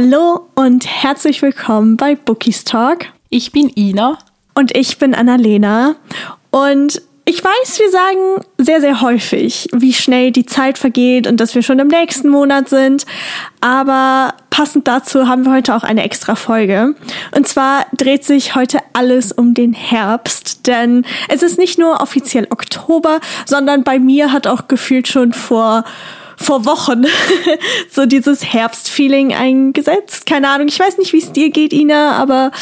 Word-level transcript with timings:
Hallo 0.00 0.46
und 0.54 0.86
herzlich 0.86 1.42
willkommen 1.42 1.96
bei 1.96 2.14
Bookies 2.14 2.62
Talk. 2.62 3.06
Ich 3.30 3.50
bin 3.50 3.68
Ina. 3.74 4.16
Und 4.54 4.76
ich 4.76 4.98
bin 4.98 5.12
Annalena. 5.12 5.96
Und 6.50 7.02
ich 7.24 7.42
weiß, 7.42 7.80
wir 7.80 7.90
sagen 7.90 8.44
sehr, 8.58 8.80
sehr 8.80 9.00
häufig, 9.00 9.68
wie 9.72 9.92
schnell 9.92 10.30
die 10.30 10.46
Zeit 10.46 10.78
vergeht 10.78 11.26
und 11.26 11.40
dass 11.40 11.56
wir 11.56 11.64
schon 11.64 11.80
im 11.80 11.88
nächsten 11.88 12.28
Monat 12.28 12.68
sind. 12.68 13.06
Aber 13.60 14.34
passend 14.50 14.86
dazu 14.86 15.26
haben 15.26 15.44
wir 15.44 15.50
heute 15.50 15.74
auch 15.74 15.82
eine 15.82 16.04
extra 16.04 16.36
Folge. 16.36 16.94
Und 17.34 17.48
zwar 17.48 17.84
dreht 17.96 18.24
sich 18.24 18.54
heute 18.54 18.78
alles 18.92 19.32
um 19.32 19.52
den 19.52 19.72
Herbst, 19.72 20.68
denn 20.68 21.04
es 21.26 21.42
ist 21.42 21.58
nicht 21.58 21.76
nur 21.76 22.00
offiziell 22.00 22.46
Oktober, 22.50 23.18
sondern 23.46 23.82
bei 23.82 23.98
mir 23.98 24.30
hat 24.30 24.46
auch 24.46 24.68
gefühlt 24.68 25.08
schon 25.08 25.32
vor 25.32 25.82
vor 26.38 26.64
Wochen 26.64 27.04
so 27.90 28.06
dieses 28.06 28.44
Herbstfeeling 28.52 29.34
eingesetzt. 29.34 30.24
Keine 30.24 30.48
Ahnung, 30.48 30.68
ich 30.68 30.78
weiß 30.78 30.98
nicht, 30.98 31.12
wie 31.12 31.18
es 31.18 31.32
dir 31.32 31.50
geht, 31.50 31.72
Ina, 31.72 32.12
aber 32.12 32.52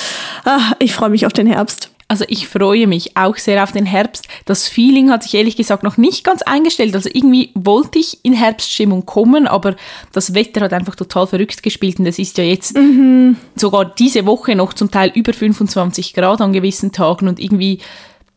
ach, 0.45 0.73
ich 0.79 0.95
freue 0.95 1.11
mich 1.11 1.27
auf 1.27 1.33
den 1.33 1.47
Herbst. 1.47 1.91
Also 2.09 2.25
ich 2.29 2.47
freue 2.47 2.87
mich 2.87 3.17
auch 3.17 3.37
sehr 3.37 3.63
auf 3.65 3.73
den 3.73 3.85
Herbst. 3.85 4.29
Das 4.45 4.69
Feeling 4.69 5.11
hat 5.11 5.25
sich 5.25 5.35
ehrlich 5.35 5.57
gesagt 5.57 5.83
noch 5.83 5.97
nicht 5.97 6.23
ganz 6.23 6.43
eingestellt. 6.43 6.95
Also 6.95 7.11
irgendwie 7.13 7.51
wollte 7.55 7.99
ich 7.99 8.25
in 8.25 8.33
Herbststimmung 8.33 9.07
kommen, 9.07 9.49
aber 9.49 9.75
das 10.13 10.33
Wetter 10.33 10.61
hat 10.61 10.73
einfach 10.73 10.95
total 10.95 11.27
verrückt 11.27 11.65
gespielt 11.65 11.99
und 11.99 12.07
es 12.07 12.21
ist 12.21 12.39
ja 12.39 12.45
jetzt 12.45 12.77
mhm. 12.77 13.37
sogar 13.57 13.85
diese 13.85 14.25
Woche 14.25 14.55
noch 14.55 14.73
zum 14.73 14.91
Teil 14.91 15.11
über 15.15 15.33
25 15.33 16.15
Grad 16.15 16.41
an 16.41 16.53
gewissen 16.53 16.93
Tagen 16.93 17.27
und 17.27 17.41
irgendwie 17.41 17.81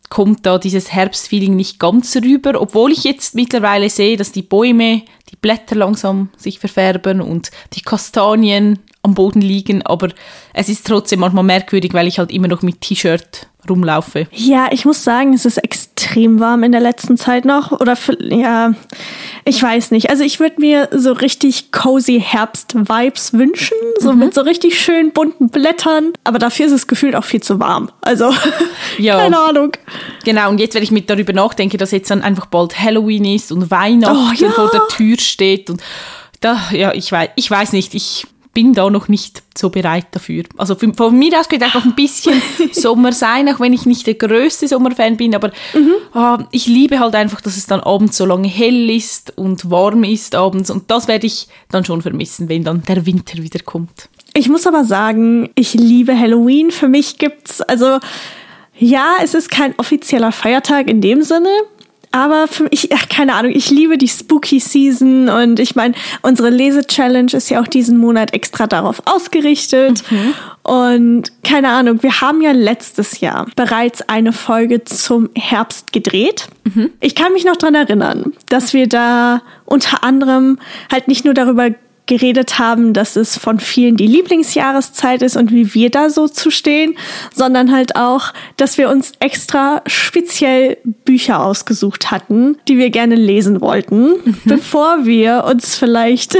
kommt 0.10 0.48
da 0.48 0.58
dieses 0.58 0.92
Herbstfeeling 0.92 1.56
nicht 1.56 1.80
ganz 1.80 2.16
rüber, 2.16 2.60
obwohl 2.60 2.92
ich 2.92 3.04
jetzt 3.04 3.36
mittlerweile 3.36 3.92
sehe, 3.92 4.18
dass 4.18 4.32
die 4.32 4.42
Bäume, 4.42 5.04
Blätter 5.42 5.76
langsam 5.76 6.30
sich 6.38 6.60
verfärben 6.60 7.22
und 7.22 7.52
die 7.74 7.82
Kastanien 7.82 8.80
am 9.10 9.16
Boden 9.16 9.42
liegen, 9.42 9.86
aber 9.86 10.10
es 10.54 10.70
ist 10.70 10.88
trotzdem 10.88 11.20
manchmal 11.20 11.44
merkwürdig, 11.44 11.94
weil 11.94 12.08
ich 12.08 12.20
halt 12.20 12.32
immer 12.32 12.48
noch 12.48 12.62
mit 12.62 12.82
T-Shirt 12.82 13.48
rumlaufe. 13.68 14.28
Ja, 14.32 14.70
ich 14.72 14.86
muss 14.86 15.04
sagen, 15.04 15.34
es 15.34 15.46
ist 15.46 15.58
extrem 15.58 16.40
warm 16.40 16.64
in 16.64 16.72
der 16.72 16.82
letzten 16.82 17.18
Zeit 17.18 17.46
noch. 17.46 17.72
Oder 17.72 17.96
für, 17.96 18.18
ja, 18.24 18.74
ich 19.44 19.62
weiß 19.62 19.92
nicht. 19.92 20.10
Also 20.10 20.24
ich 20.24 20.40
würde 20.40 20.62
mir 20.62 20.90
so 20.92 21.12
richtig 21.12 21.72
cozy 21.72 22.24
Herbst-Vibes 22.26 23.34
wünschen, 23.34 23.78
so 24.00 24.14
mhm. 24.14 24.20
mit 24.20 24.34
so 24.34 24.42
richtig 24.42 24.80
schön 24.80 25.12
bunten 25.12 25.50
Blättern. 25.50 26.14
Aber 26.24 26.40
dafür 26.40 26.68
ist 26.68 26.72
es 26.72 26.88
gefühlt 26.88 27.16
auch 27.16 27.26
viel 27.26 27.42
zu 27.42 27.60
warm. 27.60 27.92
Also 28.02 28.34
ja. 28.98 29.18
keine 29.18 29.40
Ahnung. 29.40 29.74
Genau, 30.24 30.50
und 30.50 30.60
jetzt, 30.60 30.76
wenn 30.76 30.84
ich 30.84 30.92
mit 30.92 31.10
darüber 31.10 31.34
nachdenke, 31.34 31.78
dass 31.78 31.92
jetzt 31.92 32.10
dann 32.10 32.22
einfach 32.22 32.46
bald 32.46 32.80
Halloween 32.80 33.26
ist 33.26 33.52
und 33.52 33.70
Weihnachten 33.72 34.18
oh, 34.18 34.34
ja. 34.34 34.52
vor 34.52 34.72
der 34.72 34.88
Tür 34.88 35.18
steht 35.20 35.70
und 35.70 35.82
da, 36.42 36.58
ja, 36.72 36.94
ich 36.94 37.12
weiß, 37.12 37.30
ich 37.36 37.52
weiß 37.52 37.74
nicht, 37.74 37.94
ich 37.94 38.26
bin 38.60 38.74
da 38.74 38.90
noch 38.90 39.08
nicht 39.08 39.42
so 39.58 39.70
bereit 39.70 40.08
dafür. 40.12 40.44
Also 40.58 40.76
von 40.76 41.18
mir 41.18 41.40
aus 41.40 41.48
könnte 41.48 41.68
noch 41.74 41.86
ein 41.86 41.96
bisschen 41.96 42.42
Sommer 42.74 43.14
sein, 43.14 43.48
auch 43.48 43.62
wenn 43.62 43.72
ich 43.72 43.86
nicht 43.86 44.06
der 44.06 44.16
größte 44.16 44.68
Sommerfan 44.68 45.16
bin, 45.16 45.34
aber 45.34 45.52
mhm. 45.74 45.94
oh, 46.14 46.38
ich 46.52 46.68
liebe 46.68 47.00
halt 47.00 47.16
einfach, 47.16 47.40
dass 47.40 47.56
es 47.56 47.68
dann 47.68 47.80
abends 47.80 48.18
so 48.18 48.26
lange 48.26 48.50
hell 48.50 48.90
ist 48.90 49.38
und 49.38 49.72
warm 49.72 50.04
ist 50.04 50.36
abends 50.36 50.70
und 50.70 50.92
das 50.92 51.08
werde 51.08 51.26
ich 51.26 51.48
dann 51.72 51.86
schon 51.86 52.02
vermissen, 52.02 52.50
wenn 52.50 52.66
dann 52.66 52.84
der 52.84 53.06
Winter 53.06 53.38
wieder 53.38 53.60
kommt. 53.60 54.10
Ich 54.34 54.50
muss 54.50 54.68
aber 54.68 54.84
sagen, 54.84 55.50
ich 55.56 55.74
liebe 55.74 56.20
Halloween. 56.20 56.72
Für 56.72 56.90
mich 56.90 57.18
gibt's 57.18 57.62
also 57.62 58.00
ja, 58.78 59.16
es 59.24 59.36
ist 59.36 59.50
kein 59.50 59.74
offizieller 59.78 60.34
Feiertag 60.34 60.90
in 60.90 61.00
dem 61.00 61.22
Sinne, 61.22 61.50
aber 62.12 62.48
für 62.48 62.64
mich, 62.64 62.90
ach, 62.94 63.08
keine 63.08 63.36
Ahnung, 63.36 63.52
ich 63.54 63.70
liebe 63.70 63.98
die 63.98 64.08
Spooky 64.08 64.60
Season 64.60 65.30
und 65.30 65.60
ich 65.60 65.76
meine, 65.76 65.94
unsere 66.22 66.50
Lese-Challenge 66.50 67.32
ist 67.34 67.50
ja 67.50 67.62
auch 67.62 67.68
diesen 67.68 67.98
Monat 67.98 68.34
extra 68.34 68.66
darauf 68.66 69.02
ausgerichtet. 69.06 70.04
Mhm. 70.10 70.34
Und 70.64 71.32
keine 71.44 71.70
Ahnung, 71.70 72.02
wir 72.02 72.22
haben 72.22 72.42
ja 72.42 72.52
letztes 72.52 73.20
Jahr 73.20 73.46
bereits 73.56 74.02
eine 74.10 74.34
Folge 74.34 74.84
zum 74.84 75.30
Herbst 75.36 75.94
gedreht. 75.94 76.48
Mhm. 76.64 76.92
Ich 77.00 77.14
kann 77.14 77.34
mich 77.34 77.46
noch 77.46 77.58
dran 77.58 77.76
erinnern, 77.76 78.34
dass 78.50 78.74
wir 78.74 78.88
da 78.88 79.42
unter 79.66 80.04
anderem 80.04 80.58
halt 80.92 81.08
nicht 81.08 81.26
nur 81.26 81.36
darüber 81.36 81.70
geredet 82.10 82.58
haben, 82.58 82.94
dass 82.94 83.16
es 83.16 83.38
von 83.38 83.60
vielen 83.60 83.96
die 83.96 84.08
Lieblingsjahreszeit 84.08 85.22
ist 85.22 85.38
und 85.38 85.52
wie 85.52 85.76
wir 85.76 85.92
da 85.92 86.10
so 86.10 86.28
zu 86.28 86.50
stehen, 86.50 86.98
sondern 87.34 87.72
halt 87.72 87.96
auch, 87.96 88.34
dass 88.58 88.80
wir 88.80 88.90
uns 88.90 89.14
extra 89.20 89.84
speziell 89.86 90.78
Bücher 91.06 91.46
ausgesucht 91.46 92.10
hatten, 92.10 92.58
die 92.68 92.80
wir 92.80 92.90
gerne 92.90 93.16
lesen 93.16 93.62
wollten, 93.62 94.14
mhm. 94.26 94.38
bevor 94.46 95.06
wir 95.06 95.46
uns 95.46 95.76
vielleicht 95.76 96.36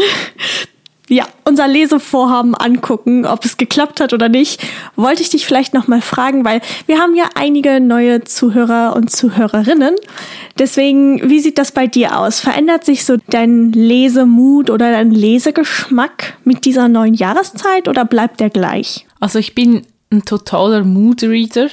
ja, 1.10 1.26
unser 1.44 1.68
Lesevorhaben 1.68 2.56
angucken, 2.56 3.26
ob 3.26 3.44
es 3.44 3.58
geklappt 3.58 4.00
hat 4.00 4.14
oder 4.14 4.30
nicht, 4.30 4.62
wollte 4.96 5.22
ich 5.22 5.30
dich 5.30 5.46
vielleicht 5.46 5.74
noch 5.74 5.88
mal 5.88 6.02
fragen, 6.02 6.46
weil 6.46 6.62
wir 6.86 7.00
haben 7.00 7.16
ja 7.16 7.30
einige 7.36 7.80
neue 7.80 8.24
Zuhörer 8.24 8.96
und 8.96 9.10
Zuhörerinnen. 9.10 9.96
Deswegen, 10.58 11.30
wie 11.30 11.40
sieht 11.40 11.58
das 11.58 11.72
bei 11.72 11.88
dir 11.88 12.18
aus? 12.20 12.40
Verändert 12.40 12.86
sich 12.86 13.06
so 13.06 13.18
dein 13.30 13.72
Lesemut 13.72 14.70
oder 14.70 14.92
dein 14.92 15.12
Lesegeschmack 15.12 16.38
mit 16.44 16.66
dieser 16.66 16.88
neuen 16.88 17.16
Jahreszeit 17.16 17.88
oder 17.88 18.06
bleibt 18.06 18.40
der 18.40 18.50
gleich? 18.50 19.08
Also 19.20 19.40
ich 19.40 19.56
bin 19.56 19.86
ein 20.12 20.24
totaler 20.24 20.84
Moodreader 20.84 21.70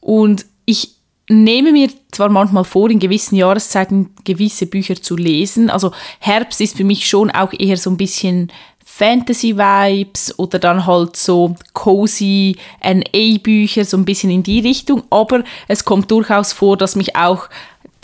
und 0.00 0.46
ich 0.64 0.96
nehme 1.28 1.72
mir 1.72 1.90
zwar 2.12 2.28
manchmal 2.28 2.64
vor, 2.64 2.90
in 2.90 2.98
gewissen 2.98 3.36
Jahreszeiten 3.36 4.10
gewisse 4.24 4.66
Bücher 4.66 4.96
zu 4.96 5.16
lesen. 5.16 5.70
Also 5.70 5.92
Herbst 6.20 6.60
ist 6.60 6.76
für 6.76 6.84
mich 6.84 7.06
schon 7.06 7.30
auch 7.30 7.52
eher 7.52 7.76
so 7.76 7.90
ein 7.90 7.96
bisschen 7.96 8.52
Fantasy-Vibes 8.96 10.38
oder 10.38 10.58
dann 10.58 10.86
halt 10.86 11.16
so 11.16 11.54
cozy 11.74 12.56
NA-Bücher, 12.82 13.84
so 13.84 13.98
ein 13.98 14.06
bisschen 14.06 14.30
in 14.30 14.42
die 14.42 14.60
Richtung. 14.60 15.02
Aber 15.10 15.44
es 15.68 15.84
kommt 15.84 16.10
durchaus 16.10 16.54
vor, 16.54 16.78
dass 16.78 16.96
mich 16.96 17.14
auch 17.14 17.48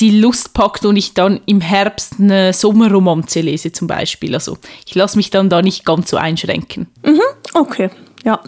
die 0.01 0.11
Lust 0.11 0.53
packt 0.53 0.85
und 0.85 0.97
ich 0.97 1.15
dann 1.15 1.41
im 1.47 1.61
Herbst 1.63 2.15
eine 2.19 2.53
Sommerromanze 2.53 3.41
lese 3.41 3.73
zum 3.73 3.89
Beispiel. 3.89 4.35
Also 4.35 4.59
ich 4.87 4.95
lasse 4.95 5.17
mich 5.17 5.31
dann 5.31 5.49
da 5.49 5.63
nicht 5.63 5.87
ganz 5.87 6.11
so 6.11 6.19
einschränken. 6.19 6.89
Mhm, 7.05 7.21
okay. 7.55 7.89
Ja, 8.25 8.41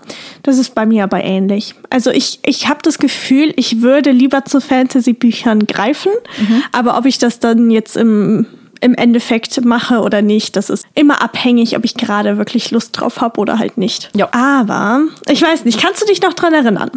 das 0.43 0.59
ist 0.59 0.75
bei 0.75 0.84
mir 0.87 1.05
aber 1.05 1.25
ähnlich. 1.25 1.75
Also 1.91 2.11
ich, 2.11 2.41
ich 2.44 2.69
habe 2.69 2.81
das 2.82 2.99
Gefühl, 2.99 3.53
ich 3.56 3.81
würde 3.81 4.11
lieber 4.11 4.44
zu 4.44 4.61
Fantasy-Büchern 4.61 5.66
greifen, 5.66 6.12
mhm. 6.38 6.62
aber 6.72 6.99
ob 6.99 7.06
ich 7.06 7.19
das 7.19 7.41
dann 7.41 7.71
jetzt 7.71 7.97
im 7.97 8.47
im 8.84 8.94
Endeffekt 8.94 9.64
mache 9.64 10.00
oder 10.00 10.20
nicht. 10.20 10.56
Das 10.56 10.68
ist 10.68 10.86
immer 10.94 11.22
abhängig, 11.22 11.74
ob 11.74 11.86
ich 11.86 11.94
gerade 11.94 12.36
wirklich 12.36 12.70
Lust 12.70 13.00
drauf 13.00 13.22
habe 13.22 13.40
oder 13.40 13.58
halt 13.58 13.78
nicht. 13.78 14.10
Ja. 14.14 14.28
Aber 14.32 15.00
ich 15.26 15.40
weiß 15.40 15.64
nicht, 15.64 15.80
kannst 15.80 16.02
du 16.02 16.06
dich 16.06 16.20
noch 16.20 16.34
dran 16.34 16.52
erinnern, 16.52 16.90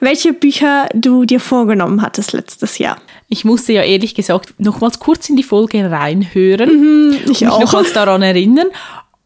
welche 0.00 0.32
Bücher 0.32 0.88
du 0.94 1.26
dir 1.26 1.40
vorgenommen 1.40 2.00
hattest 2.00 2.32
letztes 2.32 2.78
Jahr? 2.78 2.96
Ich 3.28 3.44
musste 3.44 3.74
ja 3.74 3.82
ehrlich 3.82 4.14
gesagt 4.14 4.54
nochmals 4.58 4.98
kurz 5.00 5.28
in 5.28 5.36
die 5.36 5.42
Folge 5.42 5.90
reinhören 5.90 7.10
mhm, 7.10 7.12
ich 7.12 7.42
und 7.42 7.50
mich 7.50 7.60
nochmals 7.60 7.92
daran 7.92 8.22
erinnern. 8.22 8.68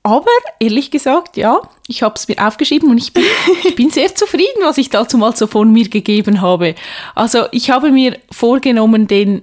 Aber 0.02 0.26
ehrlich 0.58 0.90
gesagt, 0.90 1.36
ja, 1.36 1.60
ich 1.86 2.02
habe 2.02 2.14
es 2.16 2.26
mir 2.28 2.44
aufgeschrieben 2.44 2.90
und 2.90 2.98
ich 2.98 3.12
bin, 3.12 3.24
ich 3.64 3.76
bin 3.76 3.90
sehr 3.90 4.12
zufrieden, 4.14 4.62
was 4.62 4.78
ich 4.78 4.90
dazu 4.90 5.18
mal 5.18 5.36
so 5.36 5.46
von 5.46 5.70
mir 5.72 5.88
gegeben 5.88 6.40
habe. 6.40 6.74
Also 7.14 7.44
ich 7.52 7.70
habe 7.70 7.92
mir 7.92 8.18
vorgenommen, 8.32 9.06
den 9.06 9.42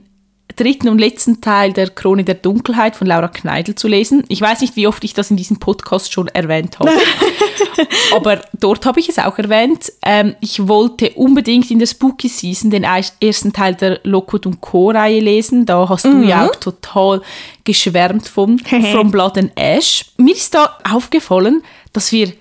dritten 0.55 0.87
und 0.87 0.99
letzten 0.99 1.41
Teil 1.41 1.73
der 1.73 1.89
Krone 1.89 2.23
der 2.23 2.35
Dunkelheit 2.35 2.95
von 2.95 3.07
Laura 3.07 3.27
Kneidl 3.27 3.75
zu 3.75 3.87
lesen. 3.87 4.23
Ich 4.29 4.39
weiß 4.39 4.61
nicht, 4.61 4.75
wie 4.75 4.87
oft 4.87 5.03
ich 5.03 5.13
das 5.13 5.31
in 5.31 5.37
diesem 5.37 5.57
Podcast 5.57 6.13
schon 6.13 6.27
erwähnt 6.29 6.79
habe, 6.79 6.91
aber 8.15 8.41
dort 8.53 8.85
habe 8.85 8.99
ich 8.99 9.09
es 9.09 9.17
auch 9.17 9.37
erwähnt. 9.37 9.91
Ähm, 10.03 10.35
ich 10.39 10.67
wollte 10.67 11.11
unbedingt 11.11 11.69
in 11.71 11.79
der 11.79 11.87
Spooky 11.87 12.29
Season 12.29 12.69
den 12.69 12.83
ersten 12.83 13.53
Teil 13.53 13.75
der 13.75 13.99
Lockwood 14.03 14.45
und 14.45 14.61
Co-Reihe 14.61 15.19
lesen. 15.19 15.65
Da 15.65 15.89
hast 15.89 16.05
mhm. 16.05 16.21
du 16.21 16.27
ja 16.27 16.43
mhm. 16.43 16.49
auch 16.49 16.55
total 16.55 17.21
geschwärmt 17.63 18.27
von 18.27 18.59
From 18.91 19.11
Blood 19.11 19.37
and 19.37 19.51
Ash. 19.55 20.05
Mir 20.17 20.35
ist 20.35 20.53
da 20.53 20.77
aufgefallen, 20.89 21.63
dass 21.91 22.11
wir 22.11 22.31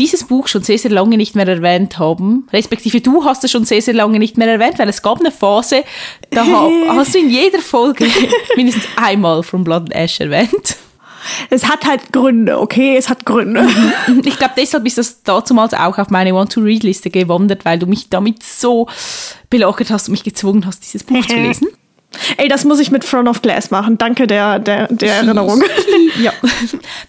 dieses 0.00 0.24
Buch 0.24 0.48
schon 0.48 0.62
sehr, 0.62 0.78
sehr 0.78 0.90
lange 0.90 1.18
nicht 1.18 1.36
mehr 1.36 1.46
erwähnt 1.46 1.98
haben. 1.98 2.48
Respektive 2.54 3.02
du 3.02 3.24
hast 3.24 3.44
es 3.44 3.50
schon 3.50 3.66
sehr, 3.66 3.82
sehr 3.82 3.92
lange 3.92 4.18
nicht 4.18 4.38
mehr 4.38 4.48
erwähnt, 4.48 4.78
weil 4.78 4.88
es 4.88 5.02
gab 5.02 5.20
eine 5.20 5.30
Phase, 5.30 5.84
da 6.30 6.44
hast 6.88 7.14
du 7.14 7.18
in 7.18 7.28
jeder 7.28 7.58
Folge 7.58 8.06
mindestens 8.56 8.86
einmal 8.96 9.42
von 9.42 9.62
Blood 9.62 9.82
and 9.82 9.94
Ash 9.94 10.18
erwähnt. 10.18 10.76
Es 11.50 11.68
hat 11.68 11.84
halt 11.86 12.14
Gründe, 12.14 12.58
okay? 12.58 12.96
Es 12.96 13.10
hat 13.10 13.26
Gründe. 13.26 13.62
Mhm. 13.62 14.22
Ich 14.24 14.38
glaube, 14.38 14.54
deshalb 14.56 14.86
ist 14.86 14.96
das 14.96 15.22
dazumals 15.22 15.74
auch 15.74 15.98
auf 15.98 16.08
meine 16.08 16.34
Want-to-Read-Liste 16.34 17.10
gewandert, 17.10 17.66
weil 17.66 17.78
du 17.78 17.86
mich 17.86 18.08
damit 18.08 18.42
so 18.42 18.88
belockert 19.50 19.90
hast 19.90 20.08
und 20.08 20.12
mich 20.12 20.24
gezwungen 20.24 20.64
hast, 20.64 20.82
dieses 20.82 21.04
Buch 21.04 21.26
zu 21.26 21.36
lesen. 21.36 21.68
Ey, 22.36 22.48
das 22.48 22.64
muss 22.64 22.80
ich 22.80 22.90
mit 22.90 23.04
Front 23.04 23.28
of 23.28 23.42
Glass 23.42 23.70
machen. 23.70 23.98
Danke 23.98 24.26
der, 24.26 24.58
der, 24.58 24.88
der 24.88 25.14
Erinnerung. 25.14 25.62
ja. 26.22 26.32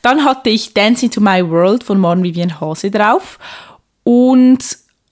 Dann 0.01 0.23
hatte 0.23 0.49
ich 0.49 0.73
Dance 0.73 1.05
into 1.05 1.21
My 1.21 1.47
World 1.47 1.83
von 1.83 1.99
Morgen 1.99 2.23
Vivian 2.23 2.59
Hase 2.59 2.91
drauf 2.91 3.39
und 4.03 4.59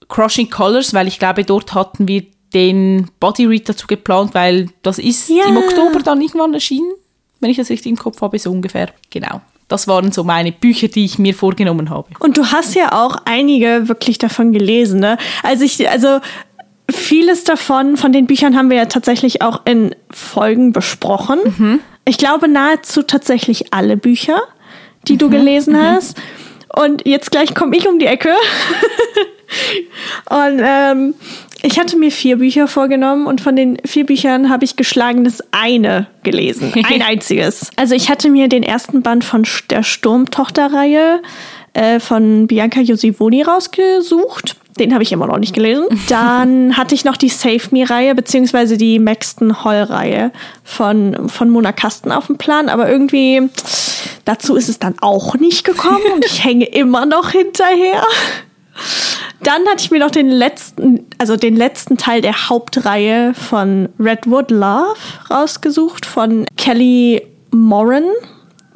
Crushing 0.08 0.50
Colors, 0.50 0.94
weil 0.94 1.08
ich 1.08 1.18
glaube, 1.18 1.44
dort 1.44 1.74
hatten 1.74 2.06
wir 2.08 2.24
den 2.52 3.08
Body 3.20 3.46
Read 3.46 3.68
dazu 3.68 3.86
geplant, 3.86 4.34
weil 4.34 4.68
das 4.82 4.98
ist 4.98 5.28
ja. 5.28 5.46
im 5.46 5.56
Oktober 5.56 6.00
dann 6.00 6.20
irgendwann 6.20 6.54
erschienen, 6.54 6.92
wenn 7.40 7.50
ich 7.50 7.56
das 7.56 7.70
richtig 7.70 7.90
im 7.90 7.98
Kopf 7.98 8.20
habe, 8.20 8.38
so 8.38 8.50
ungefähr. 8.50 8.88
Genau. 9.10 9.40
Das 9.68 9.86
waren 9.86 10.10
so 10.10 10.24
meine 10.24 10.50
Bücher, 10.50 10.88
die 10.88 11.04
ich 11.04 11.20
mir 11.20 11.32
vorgenommen 11.32 11.90
habe. 11.90 12.08
Und 12.18 12.36
du 12.36 12.44
hast 12.46 12.74
ja 12.74 12.90
auch 12.90 13.16
einige 13.24 13.88
wirklich 13.88 14.18
davon 14.18 14.52
gelesen, 14.52 14.98
ne? 14.98 15.16
Also 15.44 15.64
ich, 15.64 15.88
also 15.88 16.18
vieles 17.00 17.44
davon, 17.44 17.96
von 17.96 18.12
den 18.12 18.26
Büchern 18.26 18.56
haben 18.56 18.70
wir 18.70 18.76
ja 18.76 18.86
tatsächlich 18.86 19.42
auch 19.42 19.62
in 19.64 19.94
Folgen 20.10 20.72
besprochen. 20.72 21.38
Mhm. 21.44 21.80
Ich 22.04 22.18
glaube 22.18 22.48
nahezu 22.48 23.02
tatsächlich 23.02 23.72
alle 23.72 23.96
Bücher, 23.96 24.40
die 25.08 25.14
mhm. 25.14 25.18
du 25.18 25.30
gelesen 25.30 25.74
mhm. 25.74 25.82
hast. 25.82 26.20
Und 26.76 27.06
jetzt 27.06 27.30
gleich 27.30 27.54
komme 27.54 27.76
ich 27.76 27.88
um 27.88 27.98
die 27.98 28.06
Ecke. 28.06 28.30
und 30.30 30.60
ähm, 30.62 31.14
ich 31.62 31.78
hatte 31.78 31.96
mir 31.96 32.10
vier 32.10 32.36
Bücher 32.36 32.68
vorgenommen 32.68 33.26
und 33.26 33.40
von 33.40 33.56
den 33.56 33.78
vier 33.84 34.06
Büchern 34.06 34.48
habe 34.48 34.64
ich 34.64 34.76
geschlagenes 34.76 35.42
eine 35.50 36.06
gelesen. 36.22 36.72
Ein 36.88 37.02
einziges. 37.02 37.70
Also 37.76 37.94
ich 37.94 38.08
hatte 38.08 38.30
mir 38.30 38.48
den 38.48 38.62
ersten 38.62 39.02
Band 39.02 39.24
von 39.24 39.46
der 39.68 39.82
Sturmtochter-Reihe 39.82 41.20
äh, 41.74 42.00
von 42.00 42.46
Bianca 42.46 42.80
Josivoni 42.80 43.42
rausgesucht. 43.42 44.56
Den 44.80 44.94
habe 44.94 45.02
ich 45.02 45.12
immer 45.12 45.26
noch 45.26 45.38
nicht 45.38 45.54
gelesen. 45.54 45.84
Dann 46.08 46.76
hatte 46.76 46.94
ich 46.94 47.04
noch 47.04 47.16
die 47.16 47.28
Save 47.28 47.62
Me-Reihe, 47.70 48.14
beziehungsweise 48.14 48.76
die 48.76 48.98
Maxton 48.98 49.62
Hall-Reihe 49.62 50.32
von, 50.64 51.28
von 51.28 51.50
Mona 51.50 51.72
Kasten 51.72 52.10
auf 52.10 52.26
dem 52.26 52.38
Plan. 52.38 52.68
Aber 52.68 52.90
irgendwie 52.90 53.48
dazu 54.24 54.56
ist 54.56 54.68
es 54.68 54.78
dann 54.78 54.96
auch 55.00 55.34
nicht 55.34 55.64
gekommen 55.64 56.02
und 56.14 56.24
ich 56.24 56.42
hänge 56.44 56.64
immer 56.64 57.06
noch 57.06 57.30
hinterher. 57.30 58.02
Dann 59.42 59.66
hatte 59.68 59.84
ich 59.84 59.90
mir 59.90 60.00
noch 60.00 60.10
den 60.10 60.28
letzten, 60.28 61.06
also 61.18 61.36
den 61.36 61.56
letzten 61.56 61.96
Teil 61.96 62.20
der 62.20 62.48
Hauptreihe 62.48 63.34
von 63.34 63.88
Redwood 63.98 64.50
Love 64.50 64.96
rausgesucht 65.30 66.06
von 66.06 66.46
Kelly 66.56 67.22
Moran. 67.50 68.04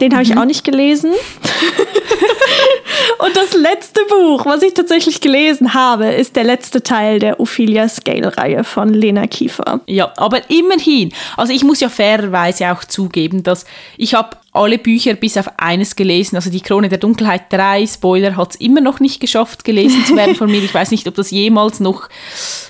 Den 0.05 0.13
habe 0.13 0.23
ich 0.23 0.35
mhm. 0.35 0.39
auch 0.39 0.45
nicht 0.45 0.65
gelesen. 0.65 1.13
Und 3.19 3.35
das 3.35 3.55
letzte 3.55 4.03
Buch, 4.07 4.45
was 4.45 4.63
ich 4.63 4.75
tatsächlich 4.75 5.23
gelesen 5.23 5.73
habe, 5.73 6.09
ist 6.09 6.37
der 6.37 6.45
letzte 6.45 6.83
Teil 6.83 7.21
der 7.21 7.41
Ophelia 7.41 7.89
Scale-Reihe 7.89 8.65
von 8.65 8.91
Lena 8.91 9.27
Kiefer. 9.27 9.81
Ja, 9.87 10.13
aber 10.17 10.51
immerhin. 10.51 11.11
Also 11.39 11.55
ich 11.55 11.65
muss 11.65 11.81
ja 11.81 11.89
fairerweise 11.89 12.71
auch 12.71 12.85
zugeben, 12.85 13.43
dass 13.43 13.65
ich 13.97 14.13
habe 14.13 14.37
alle 14.53 14.77
Bücher 14.77 15.15
bis 15.15 15.39
auf 15.39 15.49
eines 15.57 15.97
gelesen. 15.97 16.37
Also 16.37 16.51
die 16.51 16.61
Krone 16.61 16.91
der 16.91 16.99
Dunkelheit 16.99 17.51
3, 17.51 17.87
Spoiler, 17.87 18.37
hat 18.37 18.51
es 18.51 18.57
immer 18.57 18.83
noch 18.83 19.01
nicht 19.01 19.21
geschafft, 19.21 19.65
gelesen 19.65 20.05
zu 20.05 20.17
werden 20.17 20.35
von 20.35 20.51
mir. 20.51 20.63
Ich 20.63 20.75
weiß 20.75 20.91
nicht, 20.91 21.09
ob 21.09 21.15
das 21.15 21.31
jemals 21.31 21.81
noch 21.81 22.11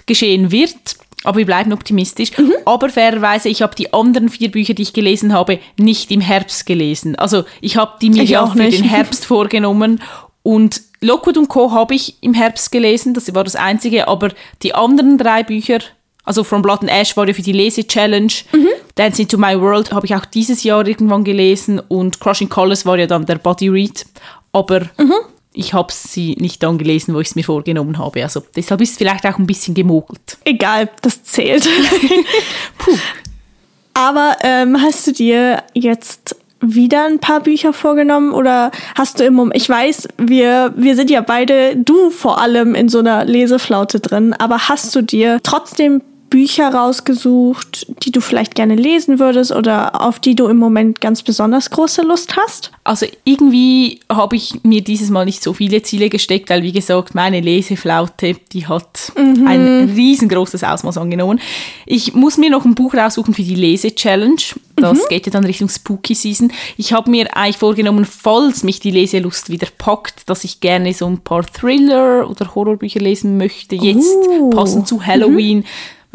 geschehen 0.06 0.52
wird. 0.52 0.76
Aber 1.24 1.38
wir 1.38 1.46
bleiben 1.46 1.72
optimistisch. 1.72 2.36
Mhm. 2.36 2.52
Aber 2.64 2.88
fairerweise, 2.88 3.48
ich 3.48 3.62
habe 3.62 3.74
die 3.74 3.92
anderen 3.92 4.28
vier 4.28 4.50
Bücher, 4.50 4.74
die 4.74 4.82
ich 4.82 4.92
gelesen 4.92 5.32
habe, 5.32 5.58
nicht 5.78 6.10
im 6.10 6.20
Herbst 6.20 6.66
gelesen. 6.66 7.16
Also 7.16 7.44
ich 7.60 7.76
habe 7.76 7.92
die 8.00 8.10
mir 8.10 8.24
ja 8.24 8.46
für 8.46 8.58
nicht. 8.58 8.78
den 8.78 8.84
Herbst 8.84 9.24
vorgenommen. 9.26 10.00
Und 10.42 10.82
Lockwood 11.00 11.38
und 11.38 11.48
Co. 11.48 11.72
habe 11.72 11.94
ich 11.94 12.22
im 12.22 12.34
Herbst 12.34 12.70
gelesen, 12.70 13.14
das 13.14 13.34
war 13.34 13.44
das 13.44 13.56
Einzige. 13.56 14.06
Aber 14.08 14.30
die 14.62 14.74
anderen 14.74 15.18
drei 15.18 15.42
Bücher, 15.42 15.78
also 16.24 16.44
From 16.44 16.62
Blood 16.62 16.82
and 16.82 16.90
Ash 16.90 17.16
war 17.16 17.26
ja 17.26 17.34
für 17.34 17.42
die 17.42 17.52
Lese-Challenge. 17.52 18.32
Mhm. 18.52 18.68
Dance 18.94 19.20
into 19.22 19.38
My 19.38 19.60
World 19.60 19.92
habe 19.92 20.06
ich 20.06 20.14
auch 20.14 20.26
dieses 20.26 20.62
Jahr 20.62 20.86
irgendwann 20.86 21.24
gelesen. 21.24 21.80
Und 21.80 22.20
Crushing 22.20 22.48
Colors 22.48 22.86
war 22.86 22.98
ja 22.98 23.06
dann 23.06 23.26
der 23.26 23.36
Body 23.36 23.68
Read. 23.68 24.04
Aber 24.52 24.80
mhm 24.98 25.14
ich 25.54 25.72
habe 25.72 25.92
sie 25.92 26.36
nicht 26.38 26.62
dann 26.62 26.78
gelesen, 26.78 27.14
wo 27.14 27.20
ich 27.20 27.28
es 27.28 27.34
mir 27.36 27.44
vorgenommen 27.44 27.98
habe. 27.98 28.22
Also 28.22 28.42
deshalb 28.54 28.80
ist 28.80 28.90
es 28.90 28.96
vielleicht 28.98 29.24
auch 29.24 29.38
ein 29.38 29.46
bisschen 29.46 29.74
gemogelt. 29.74 30.36
Egal, 30.44 30.90
das 31.00 31.22
zählt. 31.22 31.66
Puh. 32.78 32.98
Aber 33.94 34.36
ähm, 34.42 34.80
hast 34.82 35.06
du 35.06 35.12
dir 35.12 35.62
jetzt 35.72 36.36
wieder 36.60 37.04
ein 37.06 37.20
paar 37.20 37.40
Bücher 37.40 37.72
vorgenommen 37.72 38.32
oder 38.32 38.72
hast 38.96 39.20
du 39.20 39.24
im 39.24 39.34
Moment, 39.34 39.56
ich 39.56 39.68
weiß, 39.68 40.08
wir, 40.18 40.72
wir 40.76 40.96
sind 40.96 41.10
ja 41.10 41.20
beide, 41.20 41.76
du 41.76 42.10
vor 42.10 42.40
allem 42.40 42.74
in 42.74 42.88
so 42.88 42.98
einer 42.98 43.24
Leseflaute 43.24 44.00
drin, 44.00 44.32
aber 44.32 44.68
hast 44.68 44.94
du 44.96 45.02
dir 45.02 45.40
trotzdem 45.42 46.02
Bücher 46.30 46.74
rausgesucht, 46.74 47.86
die 48.02 48.10
du 48.10 48.20
vielleicht 48.20 48.54
gerne 48.54 48.74
lesen 48.74 49.18
würdest 49.18 49.52
oder 49.52 50.00
auf 50.02 50.18
die 50.18 50.34
du 50.34 50.46
im 50.48 50.56
Moment 50.56 51.00
ganz 51.00 51.22
besonders 51.22 51.70
große 51.70 52.02
Lust 52.02 52.36
hast? 52.36 52.72
Also 52.82 53.06
irgendwie 53.24 54.00
habe 54.10 54.36
ich 54.36 54.64
mir 54.64 54.82
dieses 54.82 55.10
Mal 55.10 55.26
nicht 55.26 55.42
so 55.42 55.52
viele 55.52 55.82
Ziele 55.82 56.08
gesteckt, 56.08 56.50
weil 56.50 56.62
wie 56.62 56.72
gesagt, 56.72 57.14
meine 57.14 57.40
Leseflaute, 57.40 58.36
die 58.52 58.66
hat 58.66 59.12
mhm. 59.16 59.46
ein 59.46 59.92
riesengroßes 59.94 60.64
Ausmaß 60.64 60.98
angenommen. 60.98 61.40
Ich 61.86 62.14
muss 62.14 62.36
mir 62.36 62.50
noch 62.50 62.64
ein 62.64 62.74
Buch 62.74 62.94
raussuchen 62.94 63.32
für 63.32 63.42
die 63.42 63.54
Lese-Challenge. 63.54 64.42
Das 64.76 64.98
mhm. 64.98 65.08
geht 65.08 65.26
ja 65.26 65.32
dann 65.32 65.44
Richtung 65.44 65.68
Spooky 65.68 66.14
Season. 66.14 66.52
Ich 66.76 66.92
habe 66.92 67.10
mir 67.10 67.36
eigentlich 67.36 67.58
vorgenommen, 67.58 68.04
falls 68.04 68.64
mich 68.64 68.80
die 68.80 68.90
Leselust 68.90 69.50
wieder 69.50 69.68
packt, 69.78 70.28
dass 70.28 70.42
ich 70.42 70.60
gerne 70.60 70.92
so 70.94 71.06
ein 71.06 71.18
paar 71.18 71.44
Thriller 71.46 72.28
oder 72.28 72.54
Horrorbücher 72.54 73.00
lesen 73.00 73.36
möchte, 73.36 73.76
jetzt 73.76 74.16
uh. 74.28 74.50
passend 74.50 74.88
zu 74.88 75.06
Halloween. 75.06 75.58
Mhm 75.58 75.64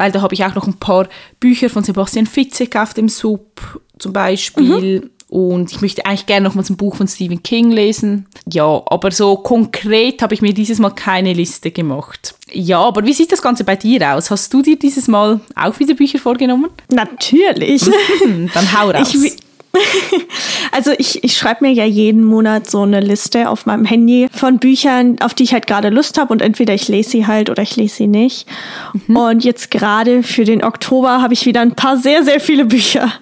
weil 0.00 0.12
da 0.12 0.22
habe 0.22 0.32
ich 0.32 0.42
auch 0.46 0.54
noch 0.54 0.66
ein 0.66 0.78
paar 0.78 1.08
Bücher 1.40 1.68
von 1.68 1.84
Sebastian 1.84 2.24
Fitzek 2.24 2.74
auf 2.74 2.94
dem 2.94 3.10
Sub 3.10 3.78
zum 3.98 4.14
Beispiel. 4.14 5.02
Mhm. 5.02 5.10
Und 5.28 5.70
ich 5.70 5.82
möchte 5.82 6.06
eigentlich 6.06 6.24
gerne 6.24 6.48
noch 6.48 6.54
mal 6.54 6.64
ein 6.66 6.76
Buch 6.78 6.96
von 6.96 7.06
Stephen 7.06 7.42
King 7.42 7.70
lesen. 7.70 8.26
Ja, 8.50 8.82
aber 8.86 9.10
so 9.10 9.36
konkret 9.36 10.22
habe 10.22 10.32
ich 10.32 10.40
mir 10.40 10.54
dieses 10.54 10.78
Mal 10.78 10.90
keine 10.90 11.34
Liste 11.34 11.70
gemacht. 11.70 12.34
Ja, 12.50 12.80
aber 12.80 13.04
wie 13.04 13.12
sieht 13.12 13.30
das 13.30 13.42
Ganze 13.42 13.62
bei 13.62 13.76
dir 13.76 14.14
aus? 14.14 14.30
Hast 14.30 14.54
du 14.54 14.62
dir 14.62 14.78
dieses 14.78 15.06
Mal 15.06 15.40
auch 15.54 15.78
wieder 15.78 15.92
Bücher 15.92 16.18
vorgenommen? 16.18 16.70
Natürlich. 16.90 17.82
Dann 18.54 18.80
hau 18.80 18.88
raus. 18.88 19.14
Ich, 19.14 19.36
also 20.72 20.92
ich, 20.98 21.22
ich 21.22 21.36
schreibe 21.36 21.64
mir 21.64 21.72
ja 21.72 21.84
jeden 21.84 22.24
Monat 22.24 22.68
so 22.68 22.82
eine 22.82 23.00
Liste 23.00 23.48
auf 23.48 23.66
meinem 23.66 23.84
Handy 23.84 24.28
von 24.32 24.58
Büchern, 24.58 25.16
auf 25.20 25.34
die 25.34 25.44
ich 25.44 25.52
halt 25.52 25.66
gerade 25.66 25.90
Lust 25.90 26.18
habe 26.18 26.32
und 26.32 26.42
entweder 26.42 26.74
ich 26.74 26.88
lese 26.88 27.10
sie 27.10 27.26
halt 27.26 27.50
oder 27.50 27.62
ich 27.62 27.76
lese 27.76 27.96
sie 27.96 28.06
nicht. 28.06 28.48
Mhm. 29.06 29.16
Und 29.16 29.44
jetzt 29.44 29.70
gerade 29.70 30.22
für 30.22 30.44
den 30.44 30.64
Oktober 30.64 31.22
habe 31.22 31.34
ich 31.34 31.46
wieder 31.46 31.60
ein 31.60 31.74
paar 31.74 31.96
sehr, 31.96 32.24
sehr 32.24 32.40
viele 32.40 32.64
Bücher 32.64 33.12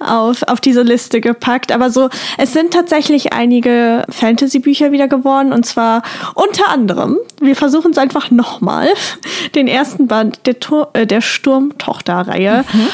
auf, 0.00 0.42
auf 0.44 0.60
diese 0.60 0.82
Liste 0.82 1.20
gepackt. 1.20 1.72
Aber 1.72 1.90
so, 1.90 2.08
es 2.38 2.52
sind 2.52 2.72
tatsächlich 2.72 3.32
einige 3.32 4.04
Fantasy-Bücher 4.08 4.92
wieder 4.92 5.08
geworden 5.08 5.52
und 5.52 5.66
zwar 5.66 6.02
unter 6.34 6.68
anderem, 6.68 7.18
wir 7.40 7.56
versuchen 7.56 7.90
es 7.90 7.98
einfach 7.98 8.30
nochmal, 8.30 8.88
den 9.54 9.68
ersten 9.68 10.06
Band 10.06 10.46
der, 10.46 10.58
Tur 10.58 10.90
äh, 10.94 11.06
der 11.06 11.20
Sturmtochter-Reihe. 11.20 12.64
Mhm 12.72 12.88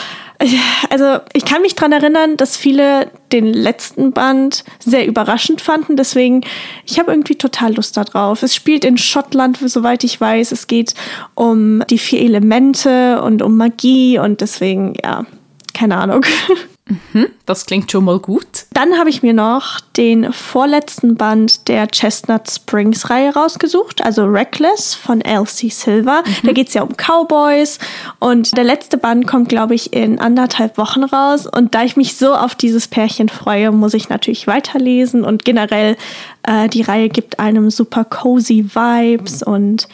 also 0.91 1.19
ich 1.33 1.45
kann 1.45 1.63
mich 1.63 1.75
dran 1.75 1.93
erinnern, 1.93 2.37
dass 2.37 2.57
viele 2.57 3.11
den 3.33 3.53
letzten 3.53 4.13
Band 4.13 4.65
sehr 4.79 5.07
überraschend 5.07 5.61
fanden. 5.61 5.97
Deswegen, 5.97 6.43
ich 6.87 6.99
habe 6.99 7.11
irgendwie 7.13 7.37
total 7.37 7.75
Lust 7.75 7.97
darauf. 7.97 8.43
Es 8.43 8.55
spielt 8.55 8.85
in 8.85 8.99
Schottland, 8.99 9.59
soweit 9.59 10.05
ich 10.05 10.21
weiß. 10.21 10.53
Es 10.53 10.67
geht 10.67 10.95
um 11.35 11.83
die 11.91 11.99
vier 11.99 12.21
Elemente 12.21 13.23
und 13.23 13.43
um 13.43 13.57
Magie 13.57 14.19
und 14.19 14.41
deswegen, 14.41 14.95
ja, 15.03 15.25
keine 15.73 15.97
Ahnung. 15.97 16.25
Mhm, 16.87 17.29
das 17.47 17.65
klingt 17.65 17.91
schon 17.91 18.05
mal 18.05 18.19
gut. 18.19 18.67
Dann 18.75 18.99
habe 18.99 19.09
ich 19.09 19.23
mir 19.23 19.33
noch 19.33 19.81
den 19.97 20.35
vorletzten 20.35 21.15
Band 21.15 21.67
der 21.69 21.87
Chestnut 21.89 22.51
Springs 22.51 23.09
Reihe 23.09 23.33
rausgesucht, 23.33 24.05
also 24.05 24.27
Reckless 24.27 24.95
von 24.95 25.23
Elsie 25.23 25.71
Silver. 25.71 26.23
Mhm. 26.27 26.47
Da 26.47 26.53
geht 26.53 26.69
es 26.69 26.75
ja 26.75 26.83
um 26.83 26.95
Cowboys 26.95 27.79
und 28.19 28.55
der 28.55 28.65
letzte 28.65 28.99
Band 28.99 29.27
kommt, 29.27 29.49
glaube 29.49 29.75
ich, 29.75 29.95
in 29.95 30.19
anderthalb 30.19 30.77
Wochen 30.77 31.05
raus. 31.05 31.47
Und 31.47 31.75
da 31.75 31.85
ich 31.85 31.97
mich 31.97 32.17
so 32.17 32.35
auf 32.35 32.55
dieses 32.55 32.87
Pärchen 32.87 33.31
freue, 33.31 33.73
muss 33.73 33.95
ich 33.95 34.11
natürlich 34.11 34.47
weiterlesen 34.47 35.25
und 35.25 35.47
generell 35.47 35.97
äh, 36.43 36.69
die 36.69 36.83
Reihe 36.83 37.09
gibt 37.09 37.39
einem 37.39 37.71
super 37.71 38.05
cozy 38.05 38.69
Vibes 38.75 39.43
und 39.43 39.89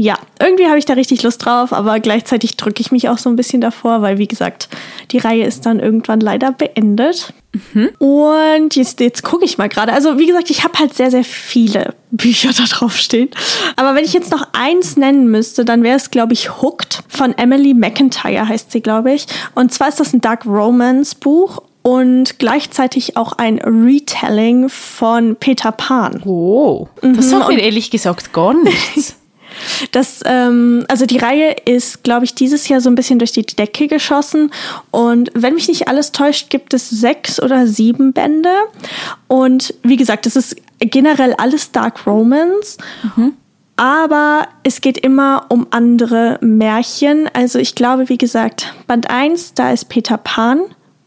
ja, 0.00 0.16
irgendwie 0.38 0.66
habe 0.66 0.78
ich 0.78 0.84
da 0.84 0.92
richtig 0.92 1.24
Lust 1.24 1.44
drauf, 1.44 1.72
aber 1.72 1.98
gleichzeitig 1.98 2.56
drücke 2.56 2.80
ich 2.80 2.92
mich 2.92 3.08
auch 3.08 3.18
so 3.18 3.28
ein 3.28 3.34
bisschen 3.34 3.60
davor, 3.60 4.00
weil 4.00 4.18
wie 4.18 4.28
gesagt, 4.28 4.68
die 5.10 5.18
Reihe 5.18 5.44
ist 5.44 5.66
dann 5.66 5.80
irgendwann 5.80 6.20
leider 6.20 6.52
beendet. 6.52 7.34
Mhm. 7.72 7.88
Und 7.98 8.76
jetzt, 8.76 9.00
jetzt 9.00 9.24
gucke 9.24 9.44
ich 9.44 9.58
mal 9.58 9.68
gerade. 9.68 9.92
Also 9.92 10.16
wie 10.20 10.26
gesagt, 10.26 10.50
ich 10.50 10.62
habe 10.62 10.78
halt 10.78 10.94
sehr, 10.94 11.10
sehr 11.10 11.24
viele 11.24 11.96
Bücher 12.12 12.50
da 12.56 12.62
drauf 12.62 12.96
stehen. 12.96 13.30
Aber 13.74 13.96
wenn 13.96 14.04
ich 14.04 14.12
jetzt 14.12 14.30
noch 14.30 14.46
eins 14.52 14.96
nennen 14.96 15.32
müsste, 15.32 15.64
dann 15.64 15.82
wäre 15.82 15.96
es, 15.96 16.12
glaube 16.12 16.32
ich, 16.32 16.62
Hooked 16.62 17.00
von 17.08 17.36
Emily 17.36 17.74
McIntyre 17.74 18.46
heißt 18.46 18.70
sie, 18.70 18.80
glaube 18.80 19.12
ich. 19.12 19.26
Und 19.56 19.72
zwar 19.72 19.88
ist 19.88 19.98
das 19.98 20.12
ein 20.12 20.20
Dark 20.20 20.46
Romance 20.46 21.16
Buch 21.16 21.60
und 21.82 22.38
gleichzeitig 22.38 23.16
auch 23.16 23.32
ein 23.32 23.58
Retelling 23.58 24.68
von 24.68 25.34
Peter 25.34 25.72
Pan. 25.72 26.22
Oh, 26.24 26.86
das 27.02 27.26
mhm. 27.26 27.30
sagt 27.30 27.48
mir 27.48 27.58
ehrlich 27.58 27.90
gesagt 27.90 28.32
gar 28.32 28.54
nichts. 28.54 29.16
Das, 29.92 30.20
ähm, 30.24 30.84
also 30.88 31.06
die 31.06 31.18
Reihe 31.18 31.56
ist, 31.64 32.02
glaube 32.04 32.24
ich, 32.24 32.34
dieses 32.34 32.68
Jahr 32.68 32.80
so 32.80 32.90
ein 32.90 32.94
bisschen 32.94 33.18
durch 33.18 33.32
die 33.32 33.44
Decke 33.44 33.88
geschossen. 33.88 34.50
Und 34.90 35.30
wenn 35.34 35.54
mich 35.54 35.68
nicht 35.68 35.88
alles 35.88 36.12
täuscht, 36.12 36.50
gibt 36.50 36.74
es 36.74 36.90
sechs 36.90 37.40
oder 37.40 37.66
sieben 37.66 38.12
Bände. 38.12 38.52
Und 39.26 39.74
wie 39.82 39.96
gesagt, 39.96 40.26
es 40.26 40.36
ist 40.36 40.56
generell 40.78 41.34
alles 41.34 41.72
Dark 41.72 42.06
Romance. 42.06 42.78
Mhm. 43.16 43.34
Aber 43.76 44.48
es 44.64 44.80
geht 44.80 44.98
immer 44.98 45.46
um 45.50 45.68
andere 45.70 46.38
Märchen. 46.40 47.30
Also 47.32 47.60
ich 47.60 47.76
glaube, 47.76 48.08
wie 48.08 48.18
gesagt, 48.18 48.74
Band 48.88 49.08
1, 49.08 49.54
da 49.54 49.70
ist 49.72 49.88
Peter 49.88 50.18
Pan 50.18 50.62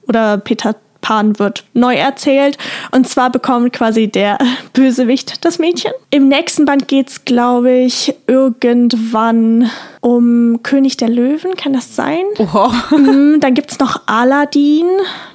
oder 0.07 0.37
Peter 0.37 0.75
Paaren 1.01 1.39
wird 1.39 1.65
neu 1.73 1.95
erzählt. 1.95 2.57
Und 2.91 3.07
zwar 3.09 3.29
bekommt 3.31 3.73
quasi 3.73 4.07
der 4.07 4.37
Bösewicht 4.73 5.43
das 5.43 5.59
Mädchen. 5.59 5.91
Im 6.09 6.27
nächsten 6.27 6.65
Band 6.65 6.87
geht's, 6.87 7.25
glaube 7.25 7.71
ich, 7.71 8.13
irgendwann 8.27 9.69
um 10.01 10.61
König 10.63 10.97
der 10.97 11.09
Löwen, 11.09 11.55
kann 11.55 11.73
das 11.73 11.95
sein? 11.95 12.23
Oha. 12.37 12.71
Mm, 13.01 13.39
Dann 13.39 13.53
gibt's 13.53 13.79
noch 13.79 14.01
Aladdin, 14.05 14.85